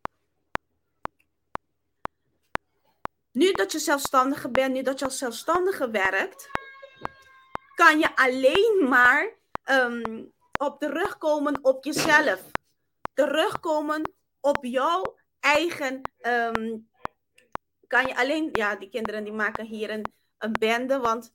Nu 3.33 3.53
dat 3.53 3.73
je 3.73 3.79
zelfstandige 3.79 4.51
bent, 4.51 4.75
nu 4.75 4.83
dat 4.83 4.99
je 4.99 5.05
als 5.05 5.19
zelfstandige 5.19 5.91
werkt, 5.91 6.49
kan 7.75 7.99
je 7.99 8.17
alleen 8.17 8.87
maar 8.89 9.37
um, 9.65 10.33
op 10.59 10.79
terugkomen 10.79 11.65
op 11.65 11.85
jezelf. 11.85 12.51
Terugkomen 13.15 14.13
op 14.41 14.65
jouw 14.65 15.19
eigen. 15.41 16.01
Ehm, 16.19 16.77
kan 17.87 18.07
je 18.07 18.17
alleen. 18.17 18.49
Ja, 18.53 18.77
die 18.77 18.89
kinderen 18.89 19.25
die 19.25 19.33
maken 19.33 19.65
hier 19.65 19.91
een, 19.91 20.13
een 20.39 20.53
bende, 20.53 20.99
want 20.99 21.35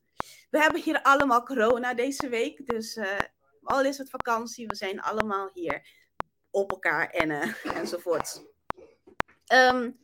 we 0.49 0.59
hebben 0.59 0.81
hier 0.81 1.01
allemaal 1.01 1.43
corona 1.43 1.93
deze 1.93 2.29
week. 2.29 2.65
Dus 2.65 2.95
uh, 2.95 3.17
al 3.63 3.83
is 3.83 3.97
het 3.97 4.09
vakantie, 4.09 4.67
we 4.67 4.75
zijn 4.75 5.01
allemaal 5.01 5.49
hier 5.53 5.87
op 6.49 6.71
elkaar 6.71 7.09
en, 7.09 7.31
enzovoort. 7.81 8.43
Um, 9.53 9.99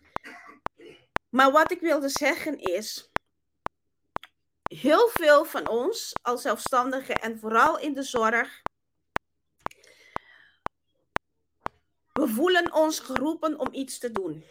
maar 1.30 1.52
wat 1.52 1.72
ik 1.72 1.80
wilde 1.80 2.10
zeggen 2.10 2.58
is, 2.58 3.12
heel 4.64 5.08
veel 5.08 5.46
van 5.46 5.68
ons 5.68 6.14
als 6.22 6.42
zelfstandigen 6.42 7.16
en 7.16 7.40
vooral 7.40 7.80
in 7.80 7.94
de 7.94 8.04
zorg, 8.04 8.62
we 12.14 12.28
voelen 12.28 12.74
ons 12.74 13.00
geroepen 13.00 13.60
om 13.60 13.68
iets 13.72 13.98
te 13.98 14.12
doen. 14.12 14.44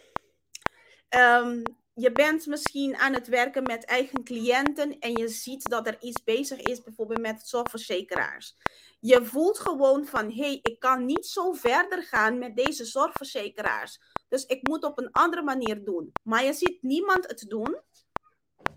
Um, 1.09 1.63
je 1.95 2.11
bent 2.11 2.45
misschien 2.45 2.95
aan 2.95 3.13
het 3.13 3.27
werken 3.27 3.63
met 3.63 3.85
eigen 3.85 4.23
cliënten 4.23 4.99
en 4.99 5.11
je 5.11 5.27
ziet 5.27 5.69
dat 5.69 5.87
er 5.87 5.97
iets 6.01 6.23
bezig 6.23 6.59
is, 6.59 6.83
bijvoorbeeld 6.83 7.21
met 7.21 7.47
zorgverzekeraars. 7.47 8.55
Je 8.99 9.25
voelt 9.25 9.59
gewoon 9.59 10.05
van, 10.05 10.31
hé, 10.31 10.45
hey, 10.45 10.59
ik 10.61 10.79
kan 10.79 11.05
niet 11.05 11.25
zo 11.25 11.53
verder 11.53 12.03
gaan 12.03 12.37
met 12.37 12.55
deze 12.55 12.85
zorgverzekeraars. 12.85 13.99
Dus 14.27 14.45
ik 14.45 14.67
moet 14.67 14.83
op 14.83 14.99
een 14.99 15.11
andere 15.11 15.41
manier 15.41 15.83
doen. 15.83 16.11
Maar 16.23 16.43
je 16.43 16.53
ziet 16.53 16.81
niemand 16.81 17.27
het 17.27 17.45
doen. 17.47 17.79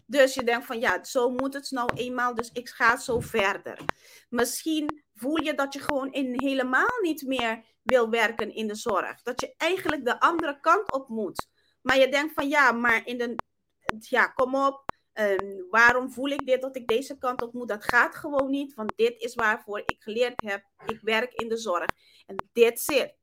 Dus 0.07 0.35
je 0.35 0.45
denkt 0.45 0.67
van, 0.67 0.81
ja, 0.81 1.05
zo 1.05 1.31
moet 1.31 1.55
het 1.55 1.71
nou 1.71 1.91
eenmaal, 1.95 2.35
dus 2.35 2.51
ik 2.53 2.69
ga 2.69 2.97
zo 2.97 3.21
verder. 3.21 3.79
Misschien 4.29 5.05
voel 5.15 5.43
je 5.43 5.55
dat 5.55 5.73
je 5.73 5.81
gewoon 5.81 6.13
in 6.13 6.33
helemaal 6.37 7.01
niet 7.03 7.23
meer 7.23 7.65
wil 7.83 8.11
werken 8.11 8.55
in 8.55 8.67
de 8.67 8.75
zorg. 8.75 9.23
Dat 9.23 9.41
je 9.41 9.55
eigenlijk 9.57 10.05
de 10.05 10.21
andere 10.21 10.61
kant 10.61 10.93
op 10.93 11.09
moet. 11.09 11.47
Maar 11.81 11.99
je 11.99 12.09
denkt 12.09 12.35
van 12.35 12.49
ja, 12.49 12.73
maar 12.73 13.07
in 13.07 13.19
de, 13.19 13.35
ja, 13.99 14.27
kom 14.27 14.55
op. 14.55 14.87
Um, 15.13 15.67
waarom 15.71 16.13
voel 16.13 16.29
ik 16.29 16.47
dit 16.47 16.63
dat 16.63 16.77
ik 16.77 16.87
deze 16.87 17.19
kant 17.19 17.43
op 17.43 17.53
moet? 17.53 17.69
Dat 17.69 17.85
gaat 17.85 18.15
gewoon 18.15 18.51
niet, 18.51 18.75
want 18.75 18.93
dit 18.97 19.21
is 19.21 19.35
waarvoor 19.35 19.79
ik 19.79 19.97
geleerd 19.99 20.41
heb. 20.41 20.65
Ik 20.87 21.01
werk 21.01 21.33
in 21.33 21.49
de 21.49 21.57
zorg. 21.57 21.87
En 22.27 22.37
that's 22.53 22.89
it. 22.89 23.15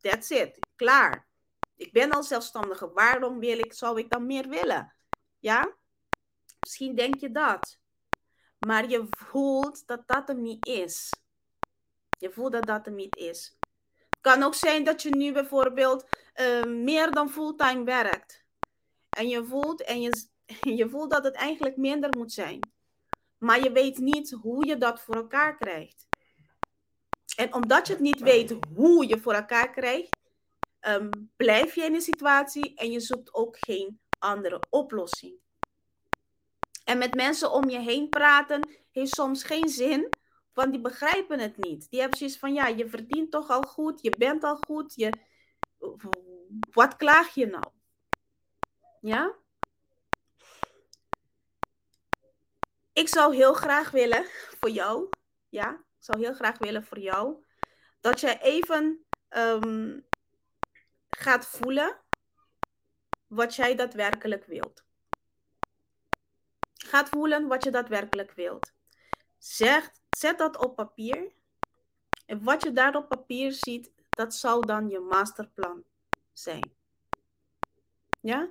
That's 0.00 0.30
it. 0.30 0.58
Klaar. 0.76 1.28
Ik 1.76 1.92
ben 1.92 2.10
al 2.10 2.22
zelfstandige. 2.22 2.92
Waarom 2.92 3.38
wil 3.38 3.58
ik, 3.58 3.72
zou 3.72 3.98
ik 3.98 4.10
dan 4.10 4.26
meer 4.26 4.48
willen? 4.48 4.94
Ja? 5.38 5.76
Misschien 6.60 6.94
denk 6.94 7.20
je 7.20 7.30
dat. 7.30 7.78
Maar 8.58 8.88
je 8.88 9.06
voelt 9.08 9.86
dat 9.86 10.02
dat 10.06 10.28
er 10.28 10.34
niet 10.34 10.66
is. 10.66 11.10
Je 12.18 12.30
voelt 12.30 12.52
dat 12.52 12.66
dat 12.66 12.86
er 12.86 12.92
niet 12.92 13.16
is 13.16 13.56
kan 14.22 14.42
ook 14.42 14.54
zijn 14.54 14.84
dat 14.84 15.02
je 15.02 15.10
nu 15.10 15.32
bijvoorbeeld 15.32 16.06
uh, 16.40 16.64
meer 16.64 17.10
dan 17.10 17.30
fulltime 17.30 17.84
werkt. 17.84 18.44
En 19.10 19.28
je 19.28 19.44
voelt, 19.44 19.82
en 19.82 20.00
je, 20.00 20.26
je 20.80 20.88
voelt 20.88 21.10
dat 21.10 21.24
het 21.24 21.34
eigenlijk 21.34 21.76
minder 21.76 22.16
moet 22.16 22.32
zijn. 22.32 22.70
Maar 23.38 23.62
je 23.62 23.72
weet 23.72 23.98
niet 23.98 24.30
hoe 24.30 24.66
je 24.66 24.78
dat 24.78 25.00
voor 25.00 25.14
elkaar 25.14 25.56
krijgt. 25.56 26.06
En 27.36 27.54
omdat 27.54 27.86
je 27.86 27.92
het 27.92 28.02
niet 28.02 28.20
weet 28.20 28.56
hoe 28.74 29.08
je 29.08 29.18
voor 29.18 29.32
elkaar 29.32 29.70
krijgt, 29.70 30.16
um, 30.88 31.30
blijf 31.36 31.74
je 31.74 31.84
in 31.84 31.94
een 31.94 32.00
situatie 32.00 32.74
en 32.74 32.90
je 32.90 33.00
zoekt 33.00 33.34
ook 33.34 33.56
geen 33.60 34.00
andere 34.18 34.62
oplossing. 34.70 35.40
En 36.84 36.98
met 36.98 37.14
mensen 37.14 37.52
om 37.52 37.68
je 37.68 37.78
heen 37.78 38.08
praten 38.08 38.68
heeft 38.90 39.14
soms 39.14 39.42
geen 39.42 39.68
zin, 39.68 40.08
want 40.52 40.72
die 40.72 40.80
begrijpen 40.80 41.38
het 41.38 41.56
niet. 41.56 41.90
Die 41.90 42.00
hebben 42.00 42.18
zoiets 42.18 42.38
van, 42.38 42.54
ja, 42.54 42.66
je 42.66 42.88
verdient 42.88 43.30
toch 43.30 43.48
al 43.50 43.62
goed, 43.62 44.02
je 44.02 44.16
bent 44.18 44.44
al 44.44 44.56
goed, 44.56 44.94
je... 44.94 45.12
wat 46.70 46.96
klaag 46.96 47.34
je 47.34 47.46
nou? 47.46 47.72
Ja? 49.00 49.34
Ik 52.92 53.08
zou 53.08 53.34
heel 53.34 53.54
graag 53.54 53.90
willen 53.90 54.24
voor 54.60 54.70
jou, 54.70 55.08
ja, 55.48 55.70
ik 55.72 56.04
zou 56.04 56.18
heel 56.18 56.34
graag 56.34 56.58
willen 56.58 56.84
voor 56.84 56.98
jou, 56.98 57.44
dat 58.00 58.20
je 58.20 58.38
even 58.40 59.04
um, 59.36 60.06
gaat 61.10 61.46
voelen 61.46 62.00
wat 63.26 63.54
jij 63.54 63.74
daadwerkelijk 63.74 64.44
wilt. 64.44 64.84
Gaat 66.74 67.08
voelen 67.08 67.46
wat 67.46 67.64
je 67.64 67.70
daadwerkelijk 67.70 68.32
wilt. 68.32 68.72
Zeg, 69.38 69.90
zet 70.16 70.38
dat 70.38 70.56
op 70.56 70.76
papier. 70.76 71.32
En 72.26 72.42
wat 72.44 72.62
je 72.62 72.72
daar 72.72 72.96
op 72.96 73.08
papier 73.08 73.52
ziet, 73.52 73.92
dat 74.10 74.34
zou 74.34 74.66
dan 74.66 74.88
je 74.88 74.98
masterplan 75.00 75.84
zijn. 76.32 76.72
Ja? 78.20 78.50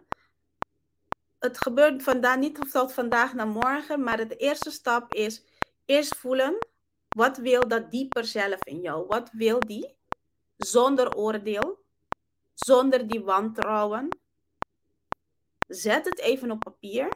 Het 1.40 1.58
gebeurt 1.58 2.04
vandaag 2.04 2.38
niet 2.38 2.60
van 2.68 2.90
vandaag 2.90 3.34
naar 3.34 3.48
morgen, 3.48 4.04
maar 4.04 4.28
de 4.28 4.36
eerste 4.36 4.72
stap 4.72 5.14
is 5.14 5.44
eerst 5.86 6.16
voelen. 6.16 6.58
Wat 7.08 7.38
wil 7.38 7.68
dat 7.68 7.92
dieper 7.92 8.26
zelf 8.26 8.66
in 8.66 8.82
jou? 8.82 9.06
Wat 9.08 9.30
wil 9.32 9.60
die? 9.60 9.96
Zonder 10.58 11.16
oordeel, 11.16 11.80
zonder 12.54 13.08
die 13.08 13.24
wantrouwen. 13.24 14.20
Zet 15.68 16.06
het 16.06 16.20
even 16.20 16.52
op 16.52 16.60
papier. 16.60 17.14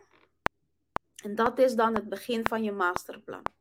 En 1.23 1.35
dat 1.35 1.59
is 1.59 1.75
dan 1.75 1.95
het 1.95 2.09
begin 2.09 2.47
van 2.47 2.63
je 2.63 2.71
masterplan. 2.71 3.54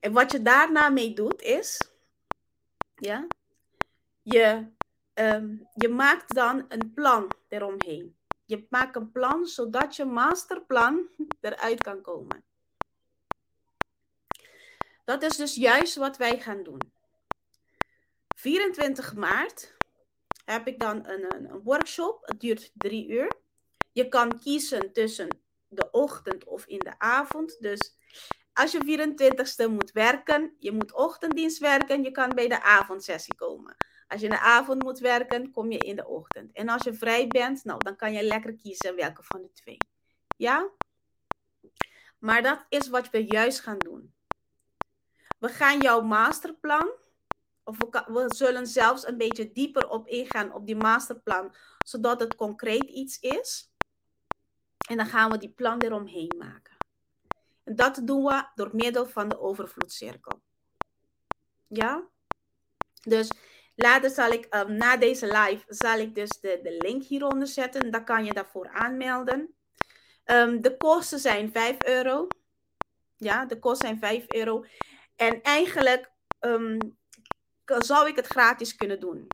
En 0.00 0.12
wat 0.12 0.32
je 0.32 0.42
daarna 0.42 0.88
mee 0.88 1.14
doet 1.14 1.42
is, 1.42 1.90
ja, 2.94 3.26
je, 4.22 4.66
um, 5.14 5.68
je 5.74 5.88
maakt 5.88 6.34
dan 6.34 6.64
een 6.68 6.92
plan 6.94 7.30
eromheen. 7.48 8.16
Je 8.44 8.66
maakt 8.70 8.96
een 8.96 9.12
plan 9.12 9.46
zodat 9.46 9.96
je 9.96 10.04
masterplan 10.04 11.08
eruit 11.40 11.82
kan 11.82 12.00
komen. 12.02 12.44
Dat 15.04 15.22
is 15.22 15.36
dus 15.36 15.54
juist 15.54 15.94
wat 15.94 16.16
wij 16.16 16.40
gaan 16.40 16.62
doen. 16.62 16.92
24 18.36 19.14
maart 19.14 19.76
heb 20.44 20.66
ik 20.66 20.78
dan 20.78 21.06
een, 21.06 21.34
een 21.34 21.62
workshop. 21.62 22.26
Het 22.26 22.40
duurt 22.40 22.70
drie 22.74 23.08
uur. 23.08 23.32
Je 23.92 24.08
kan 24.08 24.38
kiezen 24.38 24.92
tussen 24.92 25.40
de 25.68 25.90
ochtend 25.90 26.44
of 26.44 26.66
in 26.66 26.78
de 26.78 26.98
avond. 26.98 27.56
Dus 27.60 27.96
als 28.60 28.72
je 28.72 29.10
24ste 29.10 29.70
moet 29.70 29.92
werken, 29.92 30.54
je 30.58 30.72
moet 30.72 30.92
ochtenddienst 30.92 31.58
werken, 31.58 32.02
je 32.02 32.10
kan 32.10 32.34
bij 32.34 32.48
de 32.48 32.62
avondsessie 32.62 33.34
komen. 33.34 33.76
Als 34.08 34.20
je 34.20 34.26
in 34.26 34.32
de 34.32 34.40
avond 34.40 34.82
moet 34.82 34.98
werken, 34.98 35.50
kom 35.50 35.72
je 35.72 35.78
in 35.78 35.96
de 35.96 36.06
ochtend. 36.06 36.52
En 36.52 36.68
als 36.68 36.82
je 36.82 36.94
vrij 36.94 37.26
bent, 37.26 37.64
nou, 37.64 37.78
dan 37.84 37.96
kan 37.96 38.12
je 38.12 38.22
lekker 38.22 38.54
kiezen 38.54 38.96
welke 38.96 39.22
van 39.22 39.42
de 39.42 39.52
twee. 39.52 39.76
Ja? 40.36 40.70
Maar 42.18 42.42
dat 42.42 42.66
is 42.68 42.88
wat 42.88 43.10
we 43.10 43.24
juist 43.24 43.60
gaan 43.60 43.78
doen. 43.78 44.14
We 45.38 45.48
gaan 45.48 45.80
jouw 45.80 46.00
masterplan, 46.00 46.90
of 47.64 47.76
we, 47.78 48.04
we 48.06 48.34
zullen 48.34 48.66
zelfs 48.66 49.06
een 49.06 49.16
beetje 49.16 49.52
dieper 49.52 49.88
op 49.88 50.06
ingaan 50.06 50.52
op 50.52 50.66
die 50.66 50.76
masterplan, 50.76 51.54
zodat 51.84 52.20
het 52.20 52.34
concreet 52.34 52.90
iets 52.90 53.18
is. 53.18 53.72
En 54.88 54.96
dan 54.96 55.06
gaan 55.06 55.30
we 55.30 55.38
die 55.38 55.52
plan 55.52 55.78
eromheen 55.78 56.34
maken. 56.38 56.69
En 57.64 57.76
dat 57.76 58.00
doen 58.04 58.24
we 58.24 58.44
door 58.54 58.70
middel 58.72 59.06
van 59.06 59.28
de 59.28 59.40
overvloedcirkel. 59.40 60.42
Ja? 61.66 62.08
Dus 63.02 63.30
later 63.74 64.10
zal 64.10 64.30
ik, 64.30 64.54
um, 64.54 64.76
na 64.76 64.96
deze 64.96 65.26
live, 65.26 65.64
zal 65.68 65.98
ik 65.98 66.14
dus 66.14 66.40
de, 66.40 66.60
de 66.62 66.76
link 66.78 67.02
hieronder 67.02 67.48
zetten. 67.48 67.90
Dan 67.90 68.04
kan 68.04 68.24
je 68.24 68.32
daarvoor 68.32 68.68
aanmelden. 68.68 69.54
Um, 70.24 70.60
de 70.62 70.76
kosten 70.76 71.18
zijn 71.18 71.52
5 71.52 71.76
euro. 71.84 72.26
Ja, 73.16 73.44
de 73.44 73.58
kosten 73.58 73.88
zijn 73.88 74.00
5 74.00 74.24
euro. 74.28 74.64
En 75.16 75.42
eigenlijk 75.42 76.10
um, 76.40 76.98
zou 77.64 78.08
ik 78.08 78.16
het 78.16 78.26
gratis 78.26 78.76
kunnen 78.76 79.00
doen. 79.00 79.26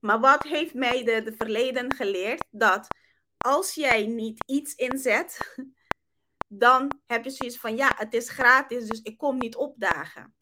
Maar 0.00 0.20
wat 0.20 0.42
heeft 0.42 0.74
mij 0.74 1.04
de, 1.04 1.22
de 1.22 1.32
verleden 1.32 1.94
geleerd? 1.94 2.44
Dat 2.50 2.86
als 3.38 3.74
jij 3.74 4.06
niet 4.06 4.44
iets 4.46 4.74
inzet, 4.74 5.56
dan 6.52 7.00
heb 7.06 7.24
je 7.24 7.30
zoiets 7.30 7.58
van 7.58 7.76
ja, 7.76 7.92
het 7.96 8.14
is 8.14 8.28
gratis, 8.28 8.88
dus 8.88 9.02
ik 9.02 9.18
kom 9.18 9.38
niet 9.38 9.56
opdagen. 9.56 10.34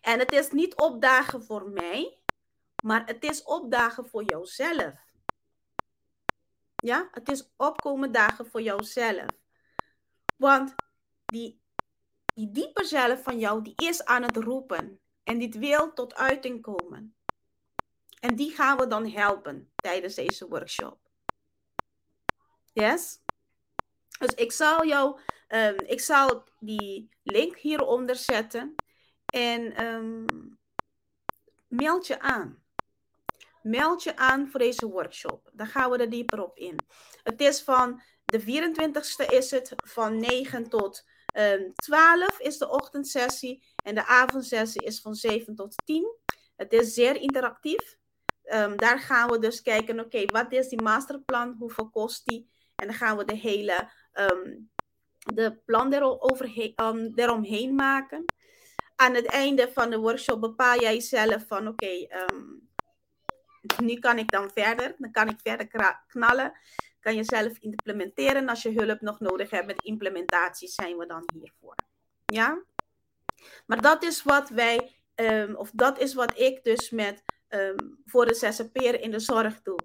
En 0.00 0.18
het 0.18 0.32
is 0.32 0.50
niet 0.50 0.76
opdagen 0.76 1.44
voor 1.44 1.70
mij, 1.70 2.18
maar 2.82 3.06
het 3.06 3.24
is 3.24 3.42
opdagen 3.42 4.08
voor 4.08 4.24
jouzelf. 4.24 4.94
Ja, 6.74 7.08
het 7.10 7.28
is 7.28 7.50
opkomen 7.56 8.12
dagen 8.12 8.46
voor 8.46 8.62
jouzelf. 8.62 9.26
Want 10.36 10.74
die, 11.24 11.60
die 12.34 12.50
diepe 12.50 12.84
zelf 12.84 13.22
van 13.22 13.38
jou, 13.38 13.62
die 13.62 13.74
is 13.76 14.04
aan 14.04 14.22
het 14.22 14.36
roepen. 14.36 15.00
En 15.22 15.38
dit 15.38 15.58
wil 15.58 15.92
tot 15.92 16.14
uiting 16.14 16.62
komen. 16.62 17.16
En 18.20 18.36
die 18.36 18.54
gaan 18.54 18.78
we 18.78 18.86
dan 18.86 19.06
helpen 19.06 19.72
tijdens 19.74 20.14
deze 20.14 20.48
workshop. 20.48 20.98
Yes? 22.72 23.20
Dus 24.18 24.34
ik 24.34 24.52
zal 24.52 24.86
jou, 24.86 25.20
um, 25.48 25.76
ik 25.86 26.00
zal 26.00 26.44
die 26.58 27.08
link 27.22 27.56
hieronder 27.56 28.16
zetten. 28.16 28.74
En 29.26 29.84
um, 29.84 30.24
meld 31.68 32.06
je 32.06 32.20
aan. 32.20 32.62
Meld 33.62 34.02
je 34.02 34.16
aan 34.16 34.48
voor 34.48 34.60
deze 34.60 34.86
workshop. 34.86 35.50
Dan 35.52 35.66
gaan 35.66 35.90
we 35.90 35.98
er 35.98 36.10
dieper 36.10 36.42
op 36.42 36.56
in. 36.56 36.78
Het 37.22 37.40
is 37.40 37.62
van 37.62 38.02
de 38.24 38.40
24ste 38.40 39.26
is 39.30 39.50
het 39.50 39.72
van 39.76 40.18
9 40.20 40.68
tot 40.68 41.04
um, 41.34 41.42
ehm, 41.42 41.70
12 41.74 42.38
is 42.38 42.58
de 42.58 42.68
ochtendsessie. 42.68 43.64
En 43.84 43.94
de 43.94 44.06
avondsessie 44.06 44.82
is 44.82 45.00
van 45.00 45.14
7 45.14 45.54
tot 45.54 45.74
10. 45.84 46.16
Het 46.56 46.72
is 46.72 46.94
zeer 46.94 47.16
interactief. 47.16 47.96
Daar 48.76 48.98
gaan 48.98 49.30
we 49.30 49.38
dus 49.38 49.62
kijken, 49.62 50.00
oké, 50.00 50.24
wat 50.24 50.52
is 50.52 50.68
die 50.68 50.82
masterplan? 50.82 51.56
Hoeveel 51.58 51.90
kost 51.90 52.26
die? 52.26 52.50
En 52.74 52.86
dan 52.86 52.96
gaan 52.96 53.16
we 53.16 53.24
de 53.24 53.36
hele 53.36 53.90
um, 54.20 54.70
de 55.18 55.58
plan 55.64 55.92
um, 55.92 57.12
eromheen 57.14 57.74
maken. 57.74 58.24
Aan 58.96 59.14
het 59.14 59.26
einde 59.26 59.70
van 59.72 59.90
de 59.90 59.98
workshop 59.98 60.40
bepaal 60.40 60.80
jij 60.80 61.00
zelf 61.00 61.46
van 61.46 61.68
oké, 61.68 61.84
okay, 61.84 62.26
nu 63.82 63.98
kan 63.98 64.18
ik 64.18 64.30
dan 64.30 64.50
verder. 64.50 64.94
Dan 64.98 65.10
kan 65.10 65.28
ik 65.28 65.40
verder 65.42 65.96
knallen. 66.06 66.52
Kan 67.00 67.14
je 67.14 67.24
zelf 67.24 67.58
implementeren. 67.58 68.48
Als 68.48 68.62
je 68.62 68.72
hulp 68.72 69.00
nog 69.00 69.20
nodig 69.20 69.50
hebt 69.50 69.66
met 69.66 69.82
implementatie, 69.82 70.68
zijn 70.68 70.96
we 70.96 71.06
dan 71.06 71.28
hiervoor. 71.34 71.74
Ja? 72.24 72.62
Maar 73.66 73.80
dat 73.80 74.02
is 74.02 74.22
wat 74.22 74.48
wij, 74.48 75.02
um, 75.14 75.56
of 75.56 75.70
dat 75.70 75.98
is 75.98 76.14
wat 76.14 76.38
ik 76.38 76.64
dus 76.64 76.90
met 76.90 77.22
um, 77.48 78.02
voor 78.04 78.26
de 78.26 78.34
zzp'er 78.34 79.00
in 79.00 79.10
de 79.10 79.18
zorg 79.18 79.62
doe. 79.62 79.78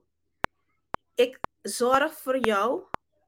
Ik 1.15 1.39
zorg 1.61 2.13
voor 2.13 2.37
jou, 2.37 2.83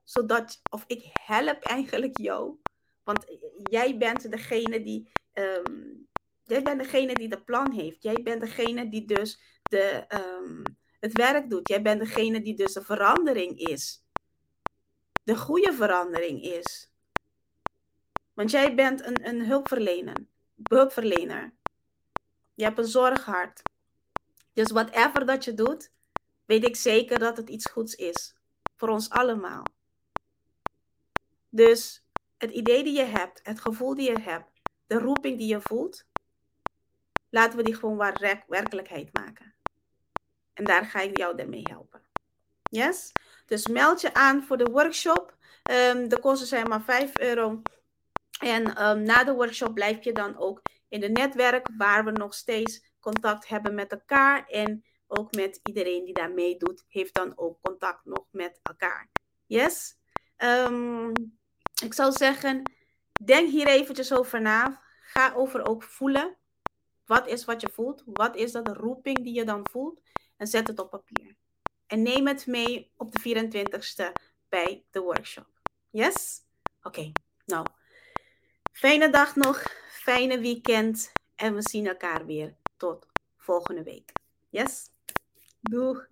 zodat, 0.06 0.62
of 0.70 0.84
ik 0.88 1.10
help 1.14 1.64
eigenlijk 1.64 2.18
jou. 2.18 2.60
Want 3.04 3.26
jij 3.64 3.98
bent 3.98 4.32
degene 4.32 4.84
die, 4.84 5.12
um, 5.34 6.08
jij 6.44 6.62
bent 6.62 6.80
degene 6.80 7.14
die 7.14 7.30
de 7.30 7.44
plan 7.44 7.72
heeft. 7.72 8.04
Jij 8.04 8.22
bent 8.24 8.42
degene 8.42 8.90
die 8.90 9.06
dus 9.06 9.40
de, 9.62 10.06
um, 10.08 10.64
het 11.00 11.14
werk 11.14 11.50
doet. 11.50 11.68
Jij 11.70 11.82
bent 11.82 12.00
degene 12.00 12.42
die 12.42 12.56
dus 12.56 12.74
de 12.74 12.84
verandering 12.84 13.58
is. 13.60 14.04
De 15.24 15.38
goede 15.38 15.74
verandering 15.74 16.44
is. 16.44 16.92
Want 18.34 18.52
jij 18.52 18.76
bent 18.76 19.06
een, 19.06 19.28
een 19.28 19.46
hulpverlener. 19.46 20.28
hulpverlener. 20.64 21.54
Je 22.54 22.64
hebt 22.64 22.78
een 22.78 22.86
zorghart. 22.86 23.62
Dus 24.54 24.72
whatever 24.72 25.26
dat 25.26 25.46
je 25.46 25.54
doet, 25.54 25.92
weet 26.46 26.66
ik 26.66 26.76
zeker 26.76 27.20
dat 27.20 27.38
het 27.38 27.50
iets 27.50 27.66
goeds 27.66 27.96
is. 27.96 28.36
Voor 28.76 28.90
ons 28.90 29.10
allemaal. 29.10 29.64
Dus 31.56 32.06
het 32.38 32.52
idee 32.52 32.84
die 32.84 32.98
je 32.98 33.04
hebt, 33.04 33.40
het 33.44 33.60
gevoel 33.60 33.96
die 33.96 34.12
je 34.12 34.20
hebt, 34.22 34.52
de 34.88 35.00
roeping 35.00 35.38
die 35.38 35.48
je 35.48 35.62
voelt, 35.62 36.06
laten 37.30 37.58
we 37.58 37.64
die 37.64 37.76
gewoon 37.76 37.98
waar 37.98 38.44
werkelijkheid 38.48 39.14
maken. 39.14 39.56
En 40.54 40.64
daar 40.64 40.86
ga 40.86 41.00
ik 41.00 41.18
jou 41.18 41.46
mee 41.46 41.62
helpen. 41.64 42.02
Yes? 42.62 43.12
Dus 43.46 43.68
meld 43.68 44.02
je 44.02 44.14
aan 44.14 44.44
voor 44.44 44.58
de 44.58 44.72
workshop. 44.72 45.36
Um, 45.72 46.10
de 46.10 46.20
kosten 46.20 46.48
zijn 46.48 46.68
maar 46.68 46.84
5 46.84 47.18
euro. 47.20 47.62
En 48.40 48.88
um, 48.88 49.04
na 49.04 49.24
de 49.24 49.34
workshop 49.34 49.74
blijf 49.74 50.04
je 50.04 50.14
dan 50.14 50.38
ook 50.38 50.62
in 50.90 51.02
het 51.02 51.12
netwerk 51.12 51.68
waar 51.78 52.06
we 52.06 52.12
nog 52.12 52.34
steeds 52.34 52.94
contact 53.00 53.48
hebben 53.48 53.76
met 53.76 53.92
elkaar. 53.92 54.48
En 54.48 54.86
ook 55.08 55.32
met 55.32 55.60
iedereen 55.64 56.06
die 56.06 56.14
daar 56.14 56.32
meedoet, 56.32 56.86
heeft 56.88 57.14
dan 57.14 57.38
ook 57.38 57.62
contact 57.62 58.06
nog 58.06 58.26
met 58.32 58.60
elkaar. 58.64 59.10
Yes? 59.46 59.98
Um, 60.38 61.14
ik 61.84 61.94
zou 61.94 62.12
zeggen, 62.12 62.72
denk 63.24 63.50
hier 63.50 63.68
eventjes 63.68 64.14
over 64.14 64.42
na. 64.42 64.82
Ga 65.02 65.34
over 65.34 65.68
ook 65.68 65.84
voelen. 65.84 66.38
Wat 67.06 67.28
is 67.28 67.46
wat 67.46 67.62
je 67.62 67.70
voelt? 67.70 68.04
Wat 68.06 68.36
is 68.36 68.52
dat 68.52 68.68
roeping 68.68 69.24
die 69.24 69.34
je 69.34 69.44
dan 69.44 69.68
voelt? 69.72 70.02
En 70.38 70.48
zet 70.48 70.68
het 70.68 70.80
op 70.80 70.90
papier. 70.90 71.36
En 71.88 72.02
neem 72.02 72.28
het 72.28 72.46
mee 72.46 72.92
op 72.98 73.12
de 73.12 73.20
24ste 73.20 74.12
bij 74.50 74.86
de 74.92 75.00
workshop. 75.00 75.48
Yes? 75.90 76.42
Oké, 76.82 77.12
nou. 77.46 77.66
Fijne 78.72 79.10
dag 79.10 79.36
nog. 79.36 79.64
Fijne 79.90 80.40
weekend. 80.40 81.12
En 81.36 81.56
we 81.56 81.62
zien 81.62 81.88
elkaar 81.88 82.26
weer 82.26 82.56
tot 82.78 83.08
volgende 83.38 83.84
week. 83.84 84.12
Yes? 84.50 84.90
Doeg! 85.62 86.08